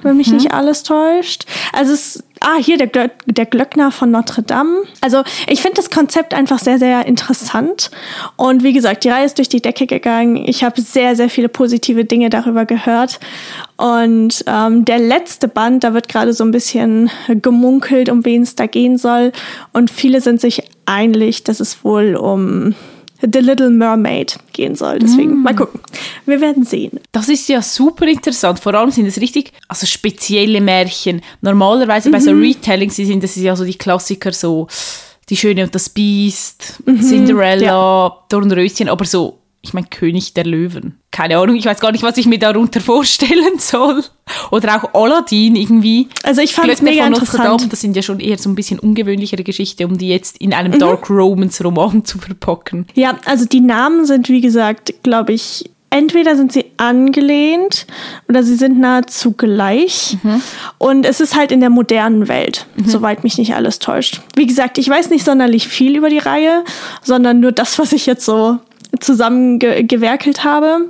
wenn 0.03 0.15
mich 0.17 0.31
nicht 0.31 0.53
alles 0.53 0.83
täuscht. 0.83 1.45
Also 1.73 1.93
es 1.93 2.23
Ah, 2.39 2.57
hier 2.59 2.77
der, 2.77 2.87
Glö 2.87 3.07
der 3.25 3.45
Glöckner 3.45 3.91
von 3.91 4.11
Notre 4.11 4.43
Dame. 4.43 4.83
Also 5.01 5.23
ich 5.47 5.61
finde 5.61 5.77
das 5.77 5.89
Konzept 5.89 6.33
einfach 6.33 6.59
sehr, 6.59 6.77
sehr 6.77 7.05
interessant. 7.05 7.89
Und 8.35 8.63
wie 8.63 8.73
gesagt, 8.73 9.03
die 9.03 9.09
Reihe 9.09 9.25
ist 9.25 9.37
durch 9.39 9.49
die 9.49 9.61
Decke 9.61 9.87
gegangen. 9.87 10.35
Ich 10.47 10.63
habe 10.63 10.79
sehr, 10.79 11.15
sehr 11.15 11.29
viele 11.29 11.49
positive 11.49 12.05
Dinge 12.05 12.29
darüber 12.29 12.65
gehört. 12.65 13.19
Und 13.77 14.43
ähm, 14.47 14.85
der 14.85 14.99
letzte 14.99 15.47
Band, 15.47 15.83
da 15.83 15.93
wird 15.93 16.09
gerade 16.09 16.33
so 16.33 16.43
ein 16.43 16.51
bisschen 16.51 17.09
gemunkelt, 17.27 18.09
um 18.09 18.25
wen 18.25 18.41
es 18.41 18.55
da 18.55 18.65
gehen 18.65 18.97
soll. 18.97 19.31
Und 19.71 19.91
viele 19.91 20.19
sind 20.19 20.41
sich 20.41 20.63
einig, 20.85 21.43
dass 21.43 21.59
es 21.59 21.83
wohl 21.83 22.15
um 22.15 22.73
The 23.21 23.39
Little 23.39 23.69
Mermaid 23.69 24.37
gehen 24.53 24.75
soll. 24.75 24.99
Deswegen 24.99 25.41
mal 25.41 25.55
gucken. 25.55 25.79
Wir 26.25 26.39
werden 26.41 26.65
sehen. 26.65 26.99
Das 27.11 27.29
ist 27.29 27.47
ja 27.49 27.61
super 27.61 28.07
interessant. 28.07 28.59
Vor 28.59 28.73
allem 28.75 28.91
sind 28.91 29.07
es 29.07 29.19
richtig, 29.19 29.53
also 29.67 29.87
spezielle 29.87 30.61
Märchen. 30.61 31.21
Normalerweise 31.41 32.11
bei 32.11 32.19
so 32.19 32.31
Retellings 32.31 32.95
sind 32.95 33.23
das 33.23 33.35
ja 33.35 33.55
so 33.55 33.63
die 33.63 33.77
Klassiker, 33.77 34.31
so 34.31 34.67
Die 35.29 35.35
Schöne 35.35 35.63
und 35.63 35.75
das 35.75 35.89
Biest, 35.89 36.81
Cinderella, 37.01 38.23
Dornröschen, 38.29 38.87
aber 38.87 39.03
so, 39.05 39.39
ich 39.67 39.73
meine 39.73 39.87
König 39.87 40.33
der 40.33 40.45
Löwen. 40.45 40.99
Keine 41.11 41.37
Ahnung, 41.37 41.55
ich 41.55 41.65
weiß 41.65 41.79
gar 41.79 41.91
nicht, 41.91 42.03
was 42.03 42.17
ich 42.17 42.25
mir 42.25 42.39
darunter 42.39 42.81
vorstellen 42.81 43.59
soll. 43.59 44.03
Oder 44.51 44.75
auch 44.75 44.93
Aladdin 44.93 45.55
irgendwie. 45.55 46.09
Also 46.23 46.41
ich 46.41 46.53
fand 46.53 46.69
es 46.69 46.79
Glöckner 46.79 46.91
mega 46.91 47.03
von 47.03 47.11
Notre 47.11 47.25
interessant. 47.25 47.61
Dame, 47.61 47.69
das 47.69 47.81
sind 47.81 47.95
ja 47.95 48.01
schon 48.01 48.19
eher 48.19 48.37
so 48.37 48.49
ein 48.49 48.55
bisschen 48.55 48.79
ungewöhnlichere 48.79 49.43
Geschichte, 49.43 49.85
um 49.85 49.97
die 49.97 50.09
jetzt 50.09 50.37
in 50.37 50.53
einem 50.53 50.77
Dark 50.79 51.09
Romance 51.09 51.63
Roman 51.63 52.05
zu 52.05 52.17
verpacken. 52.17 52.87
Ja, 52.95 53.17
also 53.25 53.45
die 53.45 53.61
Namen 53.61 54.05
sind, 54.05 54.29
wie 54.29 54.41
gesagt, 54.41 54.93
glaube 55.03 55.33
ich, 55.33 55.69
entweder 55.89 56.35
sind 56.35 56.51
sie 56.51 56.65
angelehnt 56.77 57.87
oder 58.27 58.43
sie 58.43 58.55
sind 58.55 58.79
nahezu 58.79 59.31
gleich. 59.31 60.17
Und 60.77 61.05
es 61.05 61.19
ist 61.19 61.35
halt 61.35 61.51
in 61.51 61.59
der 61.59 61.69
modernen 61.69 62.27
Welt, 62.27 62.67
soweit 62.85 63.23
mich 63.23 63.37
nicht 63.37 63.55
alles 63.55 63.79
täuscht. 63.79 64.21
Wie 64.35 64.45
gesagt, 64.45 64.77
ich 64.77 64.89
weiß 64.89 65.09
nicht 65.09 65.25
sonderlich 65.25 65.67
viel 65.67 65.95
über 65.95 66.09
die 66.09 66.17
Reihe, 66.17 66.63
sondern 67.01 67.39
nur 67.39 67.51
das, 67.51 67.79
was 67.79 67.93
ich 67.93 68.05
jetzt 68.05 68.25
so 68.25 68.59
zusammengewerkelt 68.99 70.43
habe. 70.43 70.85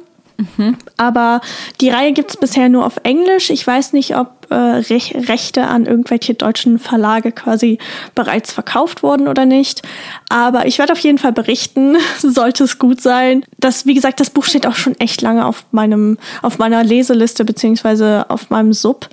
Aber 0.98 1.42
die 1.82 1.90
Reihe 1.90 2.14
gibt 2.14 2.30
es 2.30 2.38
bisher 2.38 2.70
nur 2.70 2.86
auf 2.86 2.98
Englisch. 3.04 3.50
Ich 3.50 3.66
weiß 3.66 3.94
nicht, 3.94 4.16
ob 4.16 4.37
äh, 4.50 4.56
Rech 4.56 5.16
Rechte 5.28 5.68
an 5.68 5.86
irgendwelche 5.86 6.34
deutschen 6.34 6.80
Verlage 6.80 7.32
quasi 7.32 7.78
bereits 8.16 8.52
verkauft 8.52 9.04
wurden 9.04 9.28
oder 9.28 9.46
nicht. 9.46 9.82
Aber 10.30 10.66
ich 10.66 10.80
werde 10.80 10.94
auf 10.94 11.00
jeden 11.00 11.18
Fall 11.18 11.34
berichten, 11.34 11.98
sollte 12.20 12.64
es 12.64 12.80
gut 12.80 13.02
sein. 13.02 13.44
Das, 13.60 13.86
wie 13.86 13.94
gesagt, 13.94 14.20
das 14.20 14.30
Buch 14.30 14.46
steht 14.46 14.68
auch 14.68 14.76
schon 14.76 14.96
echt 15.00 15.22
lange 15.22 15.46
auf 15.46 15.66
meinem, 15.72 16.18
auf 16.42 16.58
meiner 16.58 16.84
Leseliste 16.84 17.46
beziehungsweise 17.46 18.26
auf 18.30 18.50
meinem 18.50 18.74
Sub. 18.74 19.10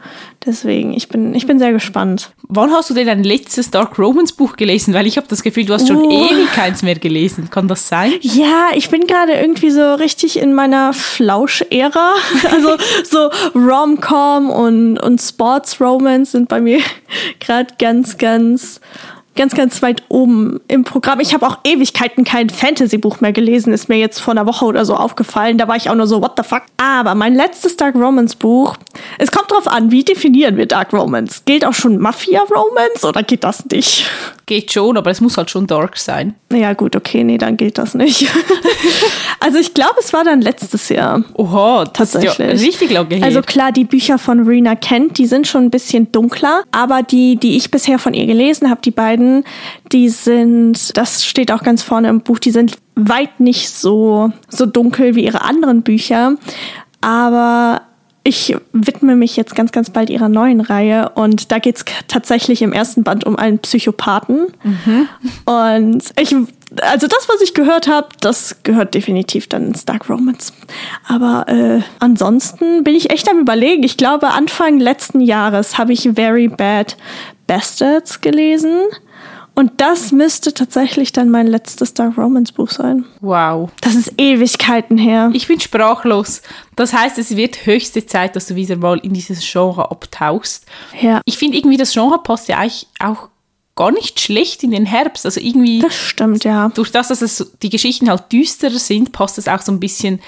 Deswegen, 0.46 0.92
ich 0.92 1.08
bin, 1.08 1.34
ich 1.34 1.46
bin 1.46 1.58
sehr 1.58 1.72
gespannt. 1.72 2.30
Wann 2.48 2.70
hast 2.70 2.90
du 2.90 2.94
denn 2.94 3.06
dein 3.06 3.24
letztes 3.24 3.70
Dark 3.70 3.98
Romance 3.98 4.34
Buch 4.34 4.56
gelesen? 4.56 4.92
Weil 4.92 5.06
ich 5.06 5.16
habe 5.16 5.26
das 5.26 5.42
Gefühl, 5.42 5.64
du 5.64 5.72
hast 5.72 5.88
schon 5.88 5.96
Oh. 5.96 6.10
ewig 6.10 6.52
keins 6.52 6.82
mehr 6.82 6.96
gelesen. 6.96 7.48
Kann 7.50 7.66
das 7.66 7.88
sein? 7.88 8.12
Ja, 8.20 8.68
ich 8.74 8.90
bin 8.90 9.06
gerade 9.06 9.32
irgendwie 9.32 9.70
so 9.70 9.94
richtig 9.94 10.38
in 10.38 10.52
meiner 10.52 10.92
Flausch-Ära. 10.92 12.14
Also 12.54 12.76
so 13.04 13.30
Rom-Com 13.58 14.50
und, 14.50 14.98
und 14.98 15.20
Sports-Romance 15.28 16.32
sind 16.32 16.48
bei 16.48 16.60
mir 16.60 16.80
gerade 17.40 17.74
ganz, 17.78 18.18
ganz, 18.18 18.80
ganz, 19.34 19.54
ganz 19.54 19.82
weit 19.82 20.02
oben 20.08 20.60
im 20.68 20.84
Programm. 20.84 21.20
Ich 21.20 21.34
habe 21.34 21.46
auch 21.46 21.58
Ewigkeiten 21.64 22.24
kein 22.24 22.50
Fantasy-Buch 22.50 23.20
mehr 23.20 23.32
gelesen, 23.32 23.72
ist 23.72 23.88
mir 23.88 23.98
jetzt 23.98 24.20
vor 24.20 24.32
einer 24.32 24.46
Woche 24.46 24.64
oder 24.64 24.84
so 24.84 24.94
aufgefallen. 24.94 25.58
Da 25.58 25.68
war 25.68 25.76
ich 25.76 25.90
auch 25.90 25.94
nur 25.94 26.06
so, 26.06 26.22
what 26.22 26.32
the 26.36 26.42
fuck? 26.42 26.62
Aber 26.76 27.14
mein 27.14 27.34
letztes 27.34 27.76
Dark 27.76 27.94
Romance-Buch, 27.94 28.76
es 29.18 29.30
kommt 29.30 29.50
drauf 29.50 29.66
an, 29.66 29.90
wie 29.90 30.04
definieren 30.04 30.56
wir 30.56 30.66
Dark 30.66 30.92
Romance? 30.92 31.42
Gilt 31.44 31.64
auch 31.64 31.74
schon 31.74 31.98
Mafia-Romance 31.98 33.04
oder 33.06 33.22
geht 33.22 33.44
das 33.44 33.64
nicht? 33.66 34.06
Geht 34.46 34.72
schon, 34.72 34.98
aber 34.98 35.10
es 35.10 35.22
muss 35.22 35.38
halt 35.38 35.50
schon 35.50 35.66
dark 35.66 35.96
sein. 35.96 36.34
Ja, 36.52 36.74
gut, 36.74 36.96
okay, 36.96 37.24
nee, 37.24 37.38
dann 37.38 37.56
gilt 37.56 37.78
das 37.78 37.94
nicht. 37.94 38.28
also 39.40 39.58
ich 39.58 39.72
glaube, 39.72 39.94
es 39.98 40.12
war 40.12 40.22
dann 40.22 40.42
letztes 40.42 40.90
Jahr. 40.90 41.24
Oha, 41.32 41.84
das 41.84 42.14
ist 42.14 42.22
ja 42.22 42.30
Tatsächlich. 42.30 42.62
richtig 42.62 42.90
lange 42.90 43.14
her. 43.14 43.24
Also 43.24 43.40
klar, 43.40 43.72
die 43.72 43.84
Bücher 43.84 44.18
von 44.18 44.46
Rena 44.46 44.76
Kent, 44.76 45.16
die 45.16 45.24
sind 45.24 45.46
schon 45.46 45.64
ein 45.64 45.70
bisschen 45.70 46.12
dunkler, 46.12 46.62
aber 46.72 47.02
die, 47.02 47.36
die 47.36 47.56
ich 47.56 47.70
bisher 47.70 47.98
von 47.98 48.12
ihr 48.12 48.26
gelesen 48.26 48.68
habe, 48.68 48.82
die 48.84 48.90
beiden, 48.90 49.23
die 49.92 50.08
sind, 50.08 50.96
das 50.96 51.24
steht 51.24 51.50
auch 51.52 51.62
ganz 51.62 51.82
vorne 51.82 52.08
im 52.08 52.20
Buch, 52.20 52.38
die 52.38 52.50
sind 52.50 52.78
weit 52.96 53.40
nicht 53.40 53.70
so, 53.70 54.32
so 54.48 54.66
dunkel 54.66 55.14
wie 55.14 55.24
ihre 55.24 55.42
anderen 55.42 55.82
Bücher, 55.82 56.36
aber 57.00 57.82
ich 58.26 58.56
widme 58.72 59.16
mich 59.16 59.36
jetzt 59.36 59.54
ganz, 59.54 59.70
ganz 59.70 59.90
bald 59.90 60.08
ihrer 60.08 60.30
neuen 60.30 60.60
Reihe 60.62 61.10
und 61.14 61.52
da 61.52 61.58
geht's 61.58 61.84
k- 61.84 61.92
tatsächlich 62.08 62.62
im 62.62 62.72
ersten 62.72 63.04
Band 63.04 63.24
um 63.26 63.36
einen 63.36 63.58
Psychopathen. 63.58 64.46
Und 65.44 66.02
ich, 66.18 66.34
also 66.80 67.06
das, 67.06 67.28
was 67.28 67.42
ich 67.42 67.52
gehört 67.52 67.86
habe, 67.86 68.08
das 68.22 68.62
gehört 68.62 68.94
definitiv 68.94 69.46
dann 69.50 69.66
ins 69.66 69.84
Dark 69.84 70.08
Romance. 70.08 70.54
Aber 71.06 71.44
äh, 71.48 71.82
ansonsten 71.98 72.82
bin 72.82 72.94
ich 72.94 73.10
echt 73.10 73.30
am 73.30 73.40
überlegen. 73.40 73.82
Ich 73.82 73.98
glaube, 73.98 74.28
Anfang 74.28 74.78
letzten 74.80 75.20
Jahres 75.20 75.76
habe 75.76 75.92
ich 75.92 76.08
Very 76.14 76.48
Bad 76.48 76.96
Bastards 77.46 78.22
gelesen. 78.22 78.84
Und 79.54 79.80
das 79.80 80.10
müsste 80.10 80.52
tatsächlich 80.52 81.12
dann 81.12 81.30
mein 81.30 81.46
letztes 81.46 81.94
Dark 81.94 82.18
Romance 82.18 82.52
Buch 82.52 82.70
sein. 82.70 83.04
wow. 83.20 83.70
Das 83.80 83.94
ist 83.94 84.12
Ewigkeiten 84.18 84.98
her. 84.98 85.30
Ich 85.32 85.46
bin 85.46 85.60
sprachlos. 85.60 86.42
Das 86.74 86.92
heißt, 86.92 87.18
es 87.18 87.36
wird 87.36 87.64
höchste 87.66 88.04
Zeit, 88.04 88.34
dass 88.34 88.46
du 88.46 88.56
wieder 88.56 88.76
mal 88.76 88.98
in 88.98 89.12
dieses 89.12 89.40
Genre 89.48 89.90
abtauchst. 89.90 90.66
Ja, 91.00 91.20
Ich 91.24 91.38
finde 91.38 91.56
irgendwie, 91.56 91.76
das 91.76 91.92
Genre 91.92 92.20
passt 92.22 92.48
ja 92.48 92.58
eigentlich 92.58 92.88
auch 92.98 93.28
gar 93.76 93.92
nicht 93.92 94.20
schlecht 94.20 94.62
in 94.62 94.70
den 94.70 94.86
Herbst. 94.86 95.24
Also 95.24 95.40
irgendwie, 95.40 95.80
das 95.80 95.94
stimmt, 95.94 96.44
ja. 96.44 96.68
durch 96.74 96.90
das, 96.90 97.08
dass 97.08 97.22
es 97.22 97.52
die 97.62 97.70
Geschichten 97.70 98.08
halt 98.08 98.32
düsterer 98.32 98.78
sind, 98.78 99.12
passt 99.12 99.38
es 99.38 99.48
auch 99.48 99.62
so 99.62 99.72
ein 99.72 99.80
bisschen 99.80 100.20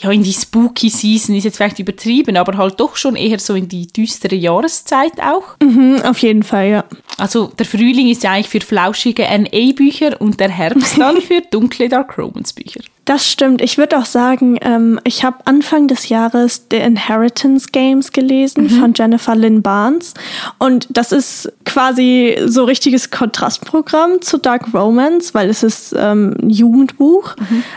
ja, 0.00 0.12
in 0.12 0.22
die 0.22 0.32
spooky 0.32 0.90
Season, 0.90 1.34
ist 1.34 1.44
jetzt 1.44 1.56
vielleicht 1.56 1.80
übertrieben, 1.80 2.36
aber 2.36 2.56
halt 2.56 2.78
doch 2.78 2.94
schon 2.96 3.16
eher 3.16 3.40
so 3.40 3.54
in 3.54 3.68
die 3.68 3.88
düstere 3.88 4.36
Jahreszeit 4.36 5.20
auch. 5.20 5.56
Mhm, 5.60 6.02
auf 6.04 6.18
jeden 6.18 6.44
Fall, 6.44 6.68
ja. 6.68 6.84
Also 7.16 7.46
der 7.58 7.66
Frühling 7.66 8.08
ist 8.08 8.22
ja 8.22 8.32
eigentlich 8.32 8.48
für 8.48 8.60
flauschige 8.60 9.24
NA-Bücher 9.24 10.20
und 10.20 10.38
der 10.38 10.50
Herbst 10.50 10.98
dann 10.98 11.20
für 11.20 11.40
dunkle 11.50 11.88
Dark 11.88 12.16
Romance-Bücher. 12.16 12.80
Das 13.08 13.26
stimmt. 13.26 13.62
Ich 13.62 13.78
würde 13.78 13.96
auch 13.96 14.04
sagen, 14.04 14.58
ähm, 14.60 15.00
ich 15.02 15.24
habe 15.24 15.38
Anfang 15.46 15.88
des 15.88 16.10
Jahres 16.10 16.66
The 16.70 16.76
Inheritance 16.76 17.68
Games 17.72 18.12
gelesen 18.12 18.68
von 18.68 18.92
Jennifer 18.94 19.34
Lynn 19.34 19.62
Barnes. 19.62 20.12
Und 20.58 20.86
das 20.90 21.10
ist 21.10 21.50
quasi 21.64 22.36
so 22.44 22.64
richtiges 22.64 23.10
Kontrastprogramm 23.10 24.20
zu 24.20 24.36
Dark 24.36 24.74
Romance, 24.74 25.32
weil 25.32 25.48
es 25.48 25.62
ist 25.62 25.94
ähm, 25.96 26.36
ein 26.42 26.50
Jugendbuch. 26.50 27.34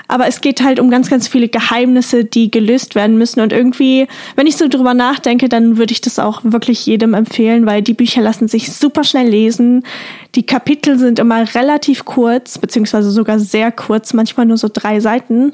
Aber 0.09 0.27
es 0.27 0.41
geht 0.41 0.61
halt 0.61 0.81
um 0.81 0.89
ganz, 0.89 1.09
ganz 1.09 1.29
viele 1.29 1.47
Geheimnisse, 1.47 2.10
die 2.13 2.51
gelöst 2.51 2.95
werden 2.95 3.17
müssen. 3.17 3.41
Und 3.41 3.53
irgendwie, 3.53 4.07
wenn 4.35 4.47
ich 4.47 4.57
so 4.57 4.67
drüber 4.67 4.93
nachdenke, 4.93 5.49
dann 5.49 5.77
würde 5.77 5.93
ich 5.93 6.01
das 6.01 6.19
auch 6.19 6.41
wirklich 6.43 6.85
jedem 6.85 7.13
empfehlen, 7.13 7.65
weil 7.65 7.81
die 7.81 7.93
Bücher 7.93 8.21
lassen 8.21 8.47
sich 8.47 8.71
super 8.71 9.03
schnell 9.03 9.27
lesen. 9.27 9.83
Die 10.35 10.45
Kapitel 10.45 10.97
sind 10.97 11.19
immer 11.19 11.53
relativ 11.55 12.05
kurz, 12.05 12.57
beziehungsweise 12.57 13.11
sogar 13.11 13.39
sehr 13.39 13.71
kurz, 13.71 14.13
manchmal 14.13 14.45
nur 14.45 14.57
so 14.57 14.69
drei 14.71 14.99
Seiten. 14.99 15.53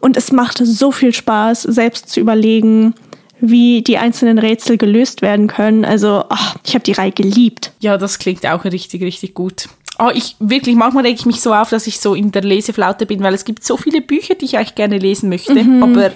Und 0.00 0.16
es 0.16 0.32
macht 0.32 0.58
so 0.58 0.92
viel 0.92 1.14
Spaß, 1.14 1.62
selbst 1.62 2.08
zu 2.08 2.20
überlegen, 2.20 2.94
wie 3.40 3.82
die 3.82 3.98
einzelnen 3.98 4.38
Rätsel 4.38 4.78
gelöst 4.78 5.22
werden 5.22 5.46
können. 5.46 5.84
Also, 5.84 6.24
ach, 6.28 6.56
ich 6.64 6.74
habe 6.74 6.84
die 6.84 6.92
Reihe 6.92 7.12
geliebt. 7.12 7.72
Ja, 7.80 7.98
das 7.98 8.18
klingt 8.18 8.46
auch 8.46 8.64
richtig, 8.64 9.02
richtig 9.02 9.34
gut. 9.34 9.68
Ah, 9.98 10.10
ich 10.14 10.36
wirklich, 10.38 10.76
manchmal 10.76 11.04
reg 11.06 11.14
ich 11.14 11.26
mich 11.26 11.40
so 11.40 11.54
auf, 11.54 11.70
dass 11.70 11.86
ich 11.86 12.00
so 12.00 12.14
in 12.14 12.32
der 12.32 12.42
Leseflaute 12.42 13.06
bin, 13.06 13.22
weil 13.22 13.34
es 13.34 13.44
gibt 13.44 13.64
so 13.64 13.76
viele 13.76 14.00
Bücher, 14.00 14.34
die 14.34 14.44
ich 14.44 14.56
eigentlich 14.58 14.74
gerne 14.74 14.98
lesen 14.98 15.28
möchte, 15.28 15.58
aber 15.82 16.10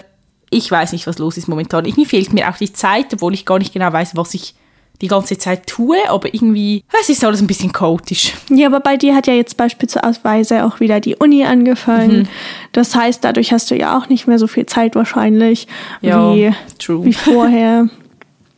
ich 0.50 0.70
weiß 0.70 0.92
nicht, 0.92 1.06
was 1.06 1.18
los 1.18 1.36
ist 1.36 1.48
momentan. 1.48 1.84
Irgendwie 1.84 2.06
fehlt 2.06 2.32
mir 2.32 2.50
auch 2.50 2.56
die 2.56 2.72
Zeit, 2.72 3.14
obwohl 3.14 3.34
ich 3.34 3.46
gar 3.46 3.58
nicht 3.58 3.72
genau 3.72 3.92
weiß, 3.92 4.16
was 4.16 4.34
ich 4.34 4.54
die 5.00 5.08
ganze 5.08 5.38
Zeit 5.38 5.66
tue, 5.66 5.96
aber 6.08 6.34
irgendwie, 6.34 6.84
es 7.00 7.08
ist 7.08 7.24
alles 7.24 7.40
ein 7.40 7.46
bisschen 7.46 7.72
chaotisch. 7.72 8.34
Ja, 8.50 8.66
aber 8.66 8.80
bei 8.80 8.96
dir 8.98 9.14
hat 9.14 9.26
ja 9.26 9.32
jetzt 9.32 9.56
beispielsweise 9.56 10.64
auch 10.66 10.80
wieder 10.80 11.00
die 11.00 11.16
Uni 11.16 11.44
angefangen. 11.44 12.28
Das 12.72 12.94
heißt, 12.94 13.24
dadurch 13.24 13.52
hast 13.52 13.70
du 13.70 13.76
ja 13.76 13.96
auch 13.96 14.08
nicht 14.08 14.26
mehr 14.26 14.38
so 14.38 14.46
viel 14.46 14.66
Zeit 14.66 14.94
wahrscheinlich 14.94 15.66
Ja, 16.02 16.34
wie, 16.34 16.52
wie 17.04 17.12
vorher. 17.14 17.88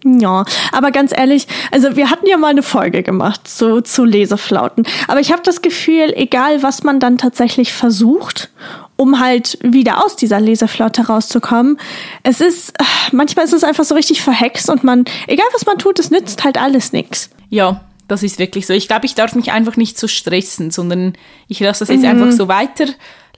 Ja, 0.05 0.45
aber 0.73 0.91
ganz 0.91 1.13
ehrlich, 1.17 1.47
also 1.71 1.97
wir 1.97 2.11
hatten 2.11 2.27
ja 2.27 2.37
mal 2.37 2.49
eine 2.49 2.63
Folge 2.63 3.03
gemacht 3.03 3.47
zu, 3.47 3.83
zu 3.83 4.05
Leseflauten. 4.05 4.87
Aber 5.07 5.21
ich 5.21 5.31
habe 5.33 5.43
das 5.45 5.63
Gefühl, 5.63 6.13
egal 6.17 6.63
was 6.63 6.83
man 6.83 6.99
dann 6.99 7.19
tatsächlich 7.19 7.73
versucht 7.73 8.51
um 8.97 9.19
halt 9.19 9.59
wieder 9.63 10.05
aus 10.05 10.15
dieser 10.15 10.39
Leseflotte 10.39 11.07
rauszukommen. 11.07 11.79
Es 12.23 12.41
ist, 12.41 12.73
manchmal 13.11 13.47
ist 13.47 13.53
es 13.53 13.65
einfach 13.65 13.85
so 13.85 13.97
richtig 13.97 14.23
verhext 14.23 14.71
und 14.71 14.85
man, 14.85 15.07
egal 15.27 15.47
was 15.53 15.67
man 15.67 15.79
tut, 15.79 15.99
es 15.99 16.13
nützt 16.13 16.45
halt 16.45 16.57
alles 16.57 16.93
nichts. 16.93 17.31
Ja, 17.49 17.81
das 18.07 18.23
ist 18.23 18.39
wirklich 18.39 18.67
so. 18.67 18.75
Ich 18.75 18.89
glaube, 18.89 19.07
ich 19.07 19.15
darf 19.15 19.35
mich 19.35 19.51
einfach 19.51 19.77
nicht 19.77 19.99
so 19.99 20.07
stressen, 20.07 20.71
sondern 20.71 21.15
ich 21.49 21.59
lasse 21.61 21.81
das 21.81 21.89
jetzt 21.89 22.03
mhm. 22.03 22.11
einfach 22.11 22.33
so 22.33 22.47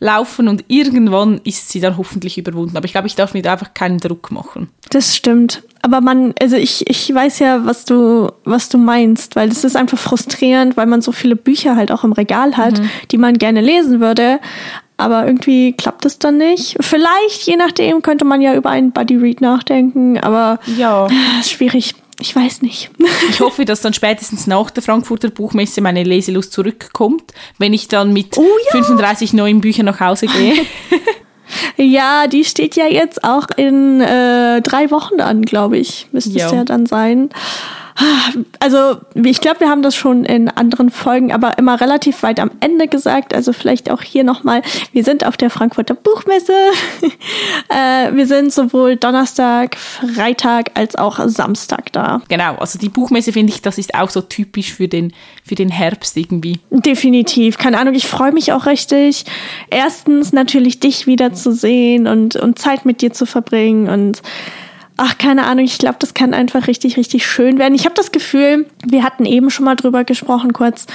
weiterlaufen 0.00 0.48
und 0.48 0.64
irgendwann 0.68 1.40
ist 1.44 1.70
sie 1.70 1.80
dann 1.80 1.96
hoffentlich 1.96 2.38
überwunden. 2.38 2.76
Aber 2.76 2.86
ich 2.86 2.92
glaube, 2.92 3.06
ich 3.06 3.14
darf 3.14 3.34
mir 3.34 3.42
da 3.42 3.52
einfach 3.52 3.74
keinen 3.74 3.98
Druck 3.98 4.30
machen. 4.30 4.68
Das 4.90 5.16
stimmt. 5.16 5.62
Aber 5.82 6.00
man, 6.00 6.34
also 6.40 6.56
ich, 6.56 6.88
ich 6.88 7.12
weiß 7.12 7.40
ja, 7.40 7.66
was 7.66 7.84
du, 7.84 8.30
was 8.44 8.68
du 8.68 8.78
meinst, 8.78 9.36
weil 9.36 9.48
es 9.48 9.64
ist 9.64 9.76
einfach 9.76 9.98
frustrierend, 9.98 10.76
weil 10.76 10.86
man 10.86 11.02
so 11.02 11.12
viele 11.12 11.36
Bücher 11.36 11.76
halt 11.76 11.92
auch 11.92 12.04
im 12.04 12.12
Regal 12.12 12.56
hat, 12.56 12.78
mhm. 12.78 12.90
die 13.10 13.18
man 13.18 13.34
gerne 13.34 13.60
lesen 13.60 14.00
würde. 14.00 14.40
Aber 14.96 15.26
irgendwie 15.26 15.72
klappt 15.72 16.06
es 16.06 16.20
dann 16.20 16.38
nicht. 16.38 16.76
Vielleicht, 16.80 17.42
je 17.46 17.56
nachdem, 17.56 18.00
könnte 18.00 18.24
man 18.24 18.40
ja 18.40 18.54
über 18.54 18.70
einen 18.70 18.92
Buddy 18.92 19.16
Read 19.16 19.40
nachdenken, 19.40 20.18
aber 20.20 20.60
ja. 20.76 21.08
schwierig. 21.42 21.94
Ich 22.24 22.34
weiß 22.34 22.62
nicht. 22.62 22.88
ich 23.28 23.40
hoffe, 23.40 23.66
dass 23.66 23.82
dann 23.82 23.92
spätestens 23.92 24.46
nach 24.46 24.70
der 24.70 24.82
Frankfurter 24.82 25.28
Buchmesse 25.28 25.82
meine 25.82 26.04
Leselust 26.04 26.54
zurückkommt, 26.54 27.34
wenn 27.58 27.74
ich 27.74 27.86
dann 27.86 28.14
mit 28.14 28.38
oh, 28.38 28.42
ja. 28.42 28.82
35 28.82 29.34
neuen 29.34 29.60
Büchern 29.60 29.84
nach 29.84 30.00
Hause 30.00 30.26
gehe. 30.26 30.54
ja, 31.76 32.26
die 32.26 32.46
steht 32.46 32.76
ja 32.76 32.86
jetzt 32.86 33.24
auch 33.24 33.48
in 33.58 34.00
äh, 34.00 34.62
drei 34.62 34.90
Wochen 34.90 35.20
an, 35.20 35.42
glaube 35.42 35.76
ich. 35.76 36.06
Müsste 36.12 36.30
es 36.30 36.50
ja 36.50 36.64
dann 36.64 36.86
sein. 36.86 37.28
Also, 38.58 38.96
ich 39.14 39.40
glaube, 39.40 39.60
wir 39.60 39.68
haben 39.68 39.82
das 39.82 39.94
schon 39.94 40.24
in 40.24 40.48
anderen 40.48 40.90
Folgen, 40.90 41.32
aber 41.32 41.58
immer 41.58 41.80
relativ 41.80 42.22
weit 42.22 42.40
am 42.40 42.50
Ende 42.60 42.88
gesagt. 42.88 43.32
Also 43.34 43.52
vielleicht 43.52 43.90
auch 43.90 44.02
hier 44.02 44.24
nochmal. 44.24 44.62
Wir 44.92 45.04
sind 45.04 45.24
auf 45.24 45.36
der 45.36 45.50
Frankfurter 45.50 45.94
Buchmesse. 45.94 46.52
äh, 47.68 48.12
wir 48.12 48.26
sind 48.26 48.52
sowohl 48.52 48.96
Donnerstag, 48.96 49.76
Freitag 49.76 50.72
als 50.74 50.96
auch 50.96 51.20
Samstag 51.28 51.92
da. 51.92 52.20
Genau, 52.28 52.56
also 52.56 52.78
die 52.78 52.88
Buchmesse 52.88 53.32
finde 53.32 53.52
ich, 53.52 53.62
das 53.62 53.78
ist 53.78 53.94
auch 53.94 54.10
so 54.10 54.22
typisch 54.22 54.72
für 54.72 54.88
den, 54.88 55.12
für 55.44 55.54
den 55.54 55.68
Herbst 55.68 56.16
irgendwie. 56.16 56.58
Definitiv. 56.70 57.58
Keine 57.58 57.78
Ahnung, 57.78 57.94
ich 57.94 58.06
freue 58.06 58.32
mich 58.32 58.52
auch 58.52 58.66
richtig. 58.66 59.24
Erstens 59.70 60.32
natürlich 60.32 60.80
dich 60.80 61.06
wiederzusehen 61.06 62.08
und, 62.08 62.34
und 62.34 62.58
Zeit 62.58 62.84
mit 62.86 63.02
dir 63.02 63.12
zu 63.12 63.26
verbringen 63.26 63.88
und 63.88 64.22
ach, 64.96 65.18
keine 65.18 65.44
Ahnung, 65.44 65.64
ich 65.64 65.78
glaube, 65.78 65.96
das 65.98 66.14
kann 66.14 66.34
einfach 66.34 66.66
richtig, 66.68 66.96
richtig 66.96 67.26
schön 67.26 67.58
werden. 67.58 67.74
Ich 67.74 67.84
habe 67.84 67.94
das 67.94 68.12
Gefühl, 68.12 68.66
wir 68.86 69.02
hatten 69.02 69.24
eben 69.24 69.50
schon 69.50 69.64
mal 69.64 69.76
drüber 69.76 70.04
gesprochen, 70.04 70.52
kurz, 70.52 70.86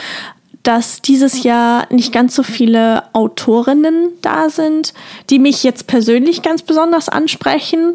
dass 0.63 1.01
dieses 1.01 1.43
Jahr 1.43 1.87
nicht 1.91 2.11
ganz 2.11 2.35
so 2.35 2.43
viele 2.43 3.03
Autorinnen 3.13 4.09
da 4.21 4.49
sind, 4.49 4.93
die 5.29 5.39
mich 5.39 5.63
jetzt 5.63 5.87
persönlich 5.87 6.41
ganz 6.41 6.63
besonders 6.63 7.07
ansprechen. 7.07 7.93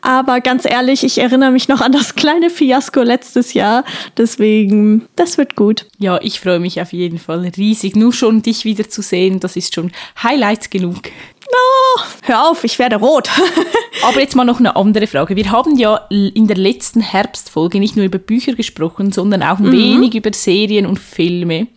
Aber 0.00 0.40
ganz 0.40 0.64
ehrlich, 0.64 1.02
ich 1.02 1.18
erinnere 1.18 1.50
mich 1.50 1.68
noch 1.68 1.80
an 1.80 1.92
das 1.92 2.14
kleine 2.14 2.50
Fiasko 2.50 3.02
letztes 3.02 3.52
Jahr. 3.52 3.84
Deswegen, 4.16 5.06
das 5.16 5.38
wird 5.38 5.56
gut. 5.56 5.86
Ja, 5.98 6.20
ich 6.22 6.40
freue 6.40 6.60
mich 6.60 6.80
auf 6.80 6.92
jeden 6.92 7.18
Fall 7.18 7.50
riesig. 7.56 7.96
Nur 7.96 8.12
schon 8.12 8.42
dich 8.42 8.64
wieder 8.64 8.88
zu 8.88 9.02
sehen, 9.02 9.40
das 9.40 9.56
ist 9.56 9.74
schon 9.74 9.90
Highlight 10.22 10.70
genug. 10.70 11.10
No, 11.54 12.04
hör 12.22 12.50
auf, 12.50 12.64
ich 12.64 12.78
werde 12.78 12.96
rot. 12.96 13.28
Aber 14.02 14.20
jetzt 14.20 14.34
mal 14.34 14.44
noch 14.44 14.58
eine 14.58 14.76
andere 14.76 15.06
Frage. 15.06 15.36
Wir 15.36 15.50
haben 15.50 15.76
ja 15.76 15.96
in 16.08 16.46
der 16.46 16.56
letzten 16.56 17.00
Herbstfolge 17.00 17.78
nicht 17.78 17.96
nur 17.96 18.04
über 18.04 18.18
Bücher 18.18 18.54
gesprochen, 18.54 19.12
sondern 19.12 19.42
auch 19.42 19.58
ein 19.58 19.66
mhm. 19.66 19.72
wenig 19.72 20.14
über 20.14 20.32
Serien 20.32 20.86
und 20.86 20.98
Filme. 20.98 21.68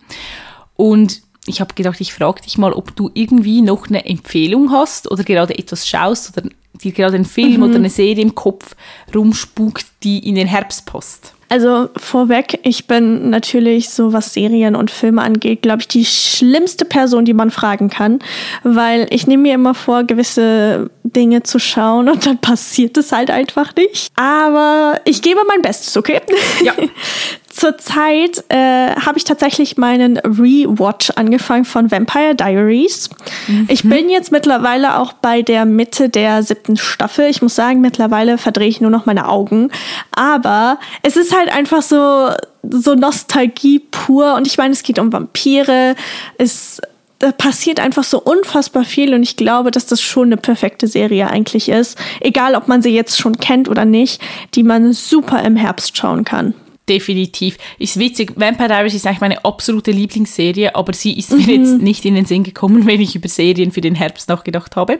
Und 0.76 1.22
ich 1.46 1.62
habe 1.62 1.74
gedacht, 1.74 2.02
ich 2.02 2.14
frage 2.14 2.42
dich 2.42 2.58
mal, 2.58 2.74
ob 2.74 2.96
du 2.96 3.12
irgendwie 3.14 3.62
noch 3.62 3.88
eine 3.88 4.06
Empfehlung 4.06 4.72
hast 4.72 5.10
oder 5.12 5.24
gerade 5.24 5.58
etwas 5.58 5.88
schaust 5.88 6.36
oder 6.36 6.50
dir 6.74 6.92
gerade 6.92 7.16
einen 7.16 7.26
Film 7.26 7.58
mhm. 7.58 7.64
oder 7.64 7.76
eine 7.76 7.90
Serie 7.90 8.24
im 8.24 8.36
Kopf 8.36 8.76
rumspukt, 9.14 9.86
die 10.04 10.28
in 10.28 10.36
den 10.36 10.48
Herbst 10.48 10.86
passt. 10.86 11.34
Also 11.50 11.90
vorweg, 11.96 12.60
ich 12.64 12.88
bin 12.88 13.30
natürlich 13.30 13.90
so, 13.90 14.12
was 14.12 14.34
Serien 14.34 14.76
und 14.76 14.92
Filme 14.92 15.22
angeht, 15.22 15.62
glaube 15.62 15.82
ich, 15.82 15.88
die 15.88 16.04
schlimmste 16.04 16.84
Person, 16.84 17.24
die 17.24 17.34
man 17.34 17.52
fragen 17.52 17.90
kann, 17.90 18.20
weil 18.64 19.08
ich 19.12 19.28
nehme 19.28 19.44
mir 19.44 19.54
immer 19.56 19.74
vor, 19.74 20.04
gewisse 20.04 20.90
Dinge 21.04 21.44
zu 21.44 21.60
schauen 21.60 22.10
und 22.10 22.26
dann 22.26 22.38
passiert 22.42 22.98
es 22.98 23.12
halt 23.12 23.32
einfach 23.32 23.74
nicht. 23.76 24.12
Aber 24.16 25.00
ich 25.06 25.22
gebe 25.22 25.40
mein 25.48 25.62
Bestes, 25.62 25.96
okay? 25.96 26.20
Ja. 26.64 26.74
Zurzeit 27.58 28.44
äh, 28.50 28.92
habe 28.96 29.18
ich 29.18 29.24
tatsächlich 29.24 29.78
meinen 29.78 30.18
Rewatch 30.18 31.10
angefangen 31.16 31.66
von 31.66 31.90
Vampire 31.90 32.36
Diaries. 32.36 33.10
Mhm. 33.48 33.66
Ich 33.68 33.82
bin 33.82 34.12
jetzt 34.12 34.32
mittlerweile 34.32 35.00
auch 35.00 35.14
bei 35.14 35.42
der 35.42 35.66
Mitte 35.66 36.08
der 36.10 36.44
siebten 36.44 36.78
Staffel. 36.78 37.26
Ich 37.26 37.42
muss 37.42 37.56
sagen, 37.56 37.82
mittlerweile 37.82 38.38
verdrehe 38.38 38.68
ich 38.68 38.80
nur 38.80 38.92
noch 38.92 39.08
meine 39.08 39.28
Augen. 39.28 39.72
Aber 40.12 40.78
es 41.02 41.18
ist 41.18 41.36
halt 41.36 41.52
einfach 41.52 41.82
so, 41.82 42.30
so 42.70 42.94
Nostalgie 42.94 43.80
pur. 43.80 44.36
Und 44.36 44.46
ich 44.46 44.60
meine, 44.60 44.74
es 44.74 44.84
geht 44.84 45.00
um 45.00 45.12
Vampire. 45.12 45.96
Es 46.38 46.80
da 47.18 47.32
passiert 47.32 47.80
einfach 47.80 48.04
so 48.04 48.22
unfassbar 48.22 48.84
viel 48.84 49.16
und 49.16 49.24
ich 49.24 49.36
glaube, 49.36 49.72
dass 49.72 49.88
das 49.88 50.00
schon 50.00 50.28
eine 50.28 50.38
perfekte 50.38 50.86
Serie 50.86 51.28
eigentlich 51.28 51.70
ist. 51.70 51.98
Egal, 52.20 52.54
ob 52.54 52.68
man 52.68 52.84
sie 52.84 52.94
jetzt 52.94 53.18
schon 53.18 53.40
kennt 53.40 53.68
oder 53.68 53.86
nicht, 53.86 54.22
die 54.54 54.62
man 54.62 54.94
super 54.94 55.42
im 55.42 55.56
Herbst 55.56 55.98
schauen 55.98 56.24
kann 56.24 56.54
definitiv. 56.88 57.58
Ist 57.80 58.00
witzig, 58.00 58.34
Vampire 58.36 58.68
Diaries 58.68 58.94
ist 58.94 59.06
eigentlich 59.06 59.22
meine 59.22 59.46
absolute 59.46 59.92
Lieblingsserie, 59.92 60.76
aber 60.76 60.94
sie 60.94 61.18
ist 61.18 61.32
mhm. 61.32 61.38
mir 61.38 61.56
jetzt 61.56 61.82
nicht 61.82 62.06
in 62.06 62.16
den 62.16 62.26
Sinn 62.26 62.44
gekommen, 62.44 62.86
wenn 62.88 63.02
ich 63.02 63.16
über 63.16 63.28
Serien 63.28 63.72
für 63.72 63.82
den 63.82 63.96
Herbst 63.96 64.30
nachgedacht 64.30 64.76
habe. 64.76 65.00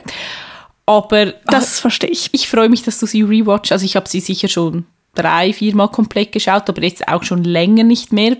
Aber 0.86 1.34
das 1.46 1.80
verstehe 1.80 2.10
ich. 2.10 2.30
Ich 2.32 2.48
freue 2.48 2.70
mich, 2.70 2.82
dass 2.82 2.98
du 2.98 3.06
sie 3.06 3.22
rewatch. 3.22 3.72
Also 3.72 3.84
ich 3.84 3.94
habe 3.94 4.08
sie 4.08 4.20
sicher 4.20 4.48
schon 4.48 4.86
drei, 5.14 5.52
viermal 5.52 5.88
komplett 5.88 6.32
geschaut, 6.32 6.68
aber 6.68 6.82
jetzt 6.82 7.08
auch 7.08 7.24
schon 7.24 7.44
länger 7.44 7.84
nicht 7.84 8.12
mehr. 8.12 8.38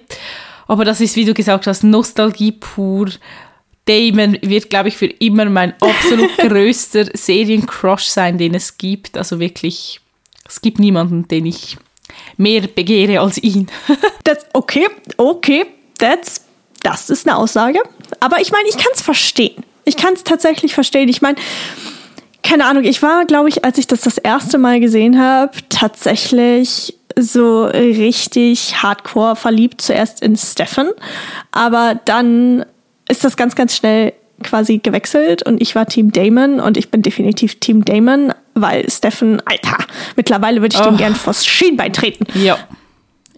Aber 0.67 0.85
das 0.85 1.01
ist, 1.01 1.17
wie 1.17 1.25
du 1.25 1.35
gesagt 1.35 1.67
hast, 1.67 1.83
Nostalgie 1.83 2.53
pur. 2.53 3.11
Damon 3.85 4.39
wird, 4.43 4.71
glaube 4.71 4.89
ich, 4.89 4.97
für 4.97 5.07
immer 5.07 5.47
mein 5.47 5.73
absolut 5.81 6.37
größter 6.39 7.07
Seriencrush 7.15 8.05
sein, 8.05 8.39
den 8.39 8.55
es 8.55 8.79
gibt. 8.79 9.17
Also 9.17 9.41
wirklich, 9.41 10.01
es 10.47 10.61
gibt 10.61 10.79
niemanden, 10.79 11.27
den 11.29 11.47
ich 11.47 11.79
mehr 12.37 12.63
begehre 12.63 13.21
als 13.21 13.39
ihn. 13.39 13.69
das, 14.25 14.47
okay, 14.53 14.87
okay, 15.17 15.67
that's, 15.99 16.43
das 16.83 17.11
ist 17.11 17.27
eine 17.27 17.37
Aussage. 17.37 17.81
Aber 18.21 18.41
ich 18.41 18.53
meine, 18.53 18.69
ich 18.69 18.77
kann 18.77 18.93
es 18.95 19.03
verstehen. 19.03 19.65
Ich 19.85 19.97
kann 19.97 20.15
es 20.15 20.25
tatsächlich 20.25 20.75
verstehen. 20.75 21.09
Ich 21.09 21.23
meine, 21.23 21.37
keine 22.43 22.67
Ahnung, 22.67 22.85
ich 22.85 23.03
war, 23.03 23.25
glaube 23.27 23.49
ich, 23.49 23.65
als 23.65 23.79
ich 23.79 23.87
das 23.87 24.03
das 24.03 24.19
erste 24.19 24.59
Mal 24.59 24.81
gesehen 24.81 25.19
habe, 25.19 25.53
tatsächlich 25.69 26.95
so 27.17 27.65
richtig 27.65 28.83
hardcore 28.83 29.37
verliebt 29.37 29.81
zuerst 29.81 30.23
in 30.23 30.37
Stefan. 30.37 30.91
Aber 31.53 32.01
dann 32.05 32.65
ist 33.09 33.25
das 33.25 33.37
ganz, 33.37 33.55
ganz 33.55 33.77
schnell 33.77 34.13
quasi 34.43 34.79
gewechselt 34.79 35.43
und 35.43 35.61
ich 35.61 35.75
war 35.75 35.87
Team 35.87 36.13
Damon 36.13 36.61
und 36.61 36.77
ich 36.77 36.91
bin 36.91 37.03
definitiv 37.03 37.59
Team 37.59 37.85
Damon, 37.85 38.33
weil 38.61 38.89
Steffen, 38.91 39.41
Alter, 39.45 39.79
mittlerweile 40.17 40.61
würde 40.61 40.77
ich 40.77 40.83
oh. 40.83 40.85
dem 40.85 40.97
gern 40.97 41.15
vors 41.15 41.45
Schienbein 41.45 41.93
treten. 41.93 42.27
Ja. 42.39 42.59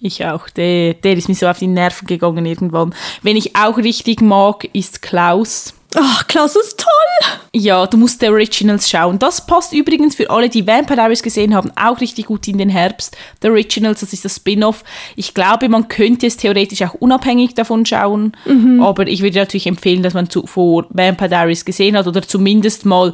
Ich 0.03 0.25
auch. 0.25 0.49
Der, 0.49 0.95
der 0.95 1.17
ist 1.17 1.29
mir 1.29 1.35
so 1.35 1.47
auf 1.47 1.59
die 1.59 1.67
Nerven 1.67 2.07
gegangen 2.07 2.47
irgendwann. 2.47 2.95
Wenn 3.23 3.37
ich 3.37 3.55
auch 3.55 3.77
richtig 3.77 4.23
mag, 4.23 4.67
ist 4.73 5.03
Klaus. 5.03 5.75
Ach, 5.97 6.27
Klaus 6.29 6.55
ist 6.55 6.79
toll! 6.79 7.31
Ja, 7.53 7.85
du 7.87 7.97
musst 7.97 8.21
The 8.21 8.29
Originals 8.29 8.89
schauen. 8.89 9.19
Das 9.19 9.45
passt 9.45 9.73
übrigens 9.73 10.15
für 10.15 10.31
alle, 10.31 10.49
die 10.49 10.67
Vampire 10.67 10.97
Diaries 10.97 11.23
gesehen 11.23 11.55
haben, 11.55 11.73
auch 11.77 12.01
richtig 12.01 12.27
gut 12.27 12.47
in 12.47 12.59
den 12.59 12.69
Herbst. 12.69 13.17
The 13.43 13.49
Originals, 13.49 14.01
das 14.01 14.13
ist 14.13 14.25
das 14.25 14.37
Spin-off. 14.37 14.85
Ich 15.17 15.35
glaube, 15.35 15.69
man 15.69 15.89
könnte 15.89 16.29
es 16.29 16.37
theoretisch 16.37 16.83
auch 16.83 16.95
unabhängig 16.95 17.55
davon 17.55 17.85
schauen, 17.85 18.37
mhm. 18.45 18.81
aber 18.81 19.09
ich 19.09 19.21
würde 19.21 19.41
natürlich 19.41 19.67
empfehlen, 19.67 20.05
dass 20.05 20.15
man 20.15 20.31
zuvor 20.31 20.87
Vampire 20.91 21.29
Diaries 21.29 21.65
gesehen 21.65 21.97
hat 21.97 22.07
oder 22.07 22.23
zumindest 22.23 22.87
mal 22.87 23.13